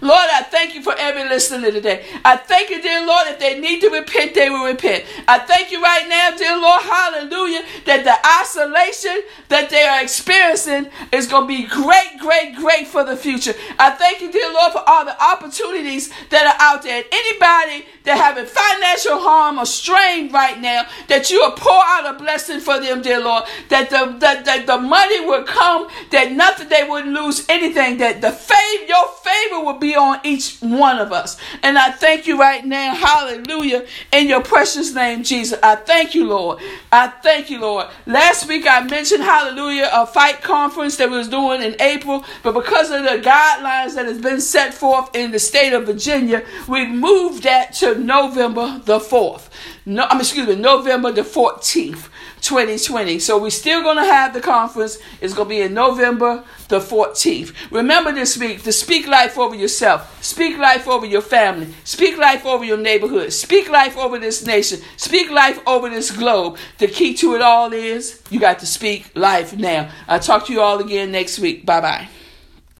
Lord, 0.00 0.28
I 0.32 0.42
thank 0.42 0.74
you 0.74 0.82
for 0.82 0.94
every 0.96 1.24
listener 1.28 1.70
today. 1.70 2.06
I 2.24 2.38
thank 2.38 2.70
you, 2.70 2.80
dear 2.80 3.06
Lord, 3.06 3.26
if 3.28 3.38
they 3.38 3.60
need 3.60 3.80
to 3.82 3.90
repent, 3.90 4.34
they 4.34 4.48
will 4.48 4.64
repent. 4.64 5.04
I 5.28 5.38
thank 5.40 5.70
you 5.70 5.82
right 5.82 6.06
now, 6.08 6.34
dear 6.34 6.58
Lord, 6.58 6.82
hallelujah, 6.82 7.62
that 7.84 8.04
the 8.04 8.16
isolation 8.40 9.22
that 9.48 9.68
they 9.68 9.82
are 9.84 10.02
experiencing 10.02 10.90
is 11.12 11.26
going 11.26 11.42
to 11.42 11.48
be 11.48 11.66
great, 11.66 12.18
great, 12.20 12.56
great 12.56 12.86
for 12.86 13.04
the 13.04 13.16
future. 13.16 13.52
I 13.78 13.90
thank 13.90 14.22
you, 14.22 14.32
dear 14.32 14.50
Lord, 14.52 14.72
for 14.72 14.82
all 14.86 15.04
the 15.04 15.22
opportunities 15.22 16.10
that 16.30 16.46
are 16.46 16.56
out 16.58 16.82
there. 16.82 17.04
Anybody 17.12 17.86
that 18.04 18.16
having 18.16 18.46
financial 18.46 19.18
harm 19.20 19.58
or 19.58 19.66
strain 19.66 20.32
right 20.32 20.58
now, 20.60 20.86
that 21.08 21.30
you 21.30 21.40
will 21.40 21.52
pour 21.52 21.82
out 21.84 22.14
a 22.14 22.18
blessing 22.18 22.60
for 22.60 22.80
them, 22.80 23.02
dear 23.02 23.20
Lord, 23.20 23.44
that 23.68 23.90
the, 23.90 24.16
that, 24.20 24.44
that 24.46 24.66
the 24.66 24.78
money 24.78 25.20
will 25.26 25.44
come, 25.44 25.88
that 26.12 26.32
nothing, 26.32 26.68
they 26.68 26.86
wouldn't 26.88 27.12
lose 27.12 27.44
anything, 27.50 27.98
that 27.98 28.22
the 28.22 28.30
favor, 28.32 28.84
your 28.86 29.08
favor 29.22 29.65
will 29.66 29.78
be 29.78 29.94
on 29.94 30.20
each 30.24 30.58
one 30.60 30.98
of 30.98 31.12
us. 31.12 31.36
And 31.62 31.78
I 31.78 31.90
thank 31.90 32.26
you 32.26 32.38
right 32.38 32.64
now, 32.64 32.94
hallelujah, 32.94 33.86
in 34.12 34.28
your 34.28 34.42
precious 34.42 34.94
name, 34.94 35.22
Jesus. 35.24 35.58
I 35.62 35.76
thank 35.76 36.14
you, 36.14 36.26
Lord. 36.26 36.60
I 36.90 37.08
thank 37.08 37.50
you, 37.50 37.60
Lord. 37.60 37.88
Last 38.06 38.48
week 38.48 38.66
I 38.66 38.82
mentioned, 38.84 39.22
hallelujah, 39.22 39.90
a 39.92 40.06
fight 40.06 40.40
conference 40.40 40.96
that 40.96 41.10
was 41.10 41.28
doing 41.28 41.62
in 41.62 41.76
April, 41.80 42.24
but 42.42 42.52
because 42.52 42.90
of 42.90 43.02
the 43.02 43.18
guidelines 43.18 43.96
that 43.96 44.06
has 44.06 44.20
been 44.20 44.40
set 44.40 44.72
forth 44.72 45.14
in 45.14 45.32
the 45.32 45.38
state 45.38 45.72
of 45.72 45.86
Virginia, 45.86 46.44
we 46.68 46.86
moved 46.86 47.42
that 47.42 47.74
to 47.74 47.96
November 47.96 48.80
the 48.84 48.98
4th. 48.98 49.48
No, 49.84 50.06
I'm 50.08 50.20
excuse 50.20 50.48
me, 50.48 50.54
November 50.54 51.12
the 51.12 51.22
14th. 51.22 52.08
2020. 52.46 53.18
So 53.18 53.38
we're 53.38 53.50
still 53.50 53.82
going 53.82 53.96
to 53.96 54.04
have 54.04 54.32
the 54.32 54.40
conference. 54.40 54.98
It's 55.20 55.34
going 55.34 55.48
to 55.48 55.54
be 55.54 55.60
in 55.62 55.74
November 55.74 56.44
the 56.68 56.78
14th. 56.78 57.54
Remember 57.70 58.12
this 58.12 58.38
week 58.38 58.62
to 58.62 58.72
speak 58.72 59.06
life 59.06 59.38
over 59.38 59.54
yourself, 59.54 60.22
speak 60.22 60.56
life 60.58 60.88
over 60.88 61.06
your 61.06 61.22
family, 61.22 61.72
speak 61.84 62.16
life 62.16 62.46
over 62.46 62.64
your 62.64 62.76
neighborhood, 62.76 63.32
speak 63.32 63.68
life 63.68 63.96
over 63.96 64.18
this 64.18 64.46
nation, 64.46 64.80
speak 64.96 65.30
life 65.30 65.60
over 65.66 65.88
this 65.88 66.10
globe. 66.10 66.56
The 66.78 66.88
key 66.88 67.14
to 67.14 67.34
it 67.34 67.42
all 67.42 67.72
is 67.72 68.22
you 68.30 68.40
got 68.40 68.60
to 68.60 68.66
speak 68.66 69.10
life 69.14 69.56
now. 69.56 69.90
I'll 70.08 70.20
talk 70.20 70.46
to 70.46 70.52
you 70.52 70.60
all 70.60 70.80
again 70.80 71.12
next 71.12 71.38
week. 71.38 71.66
Bye 71.66 71.80
bye. 71.80 72.15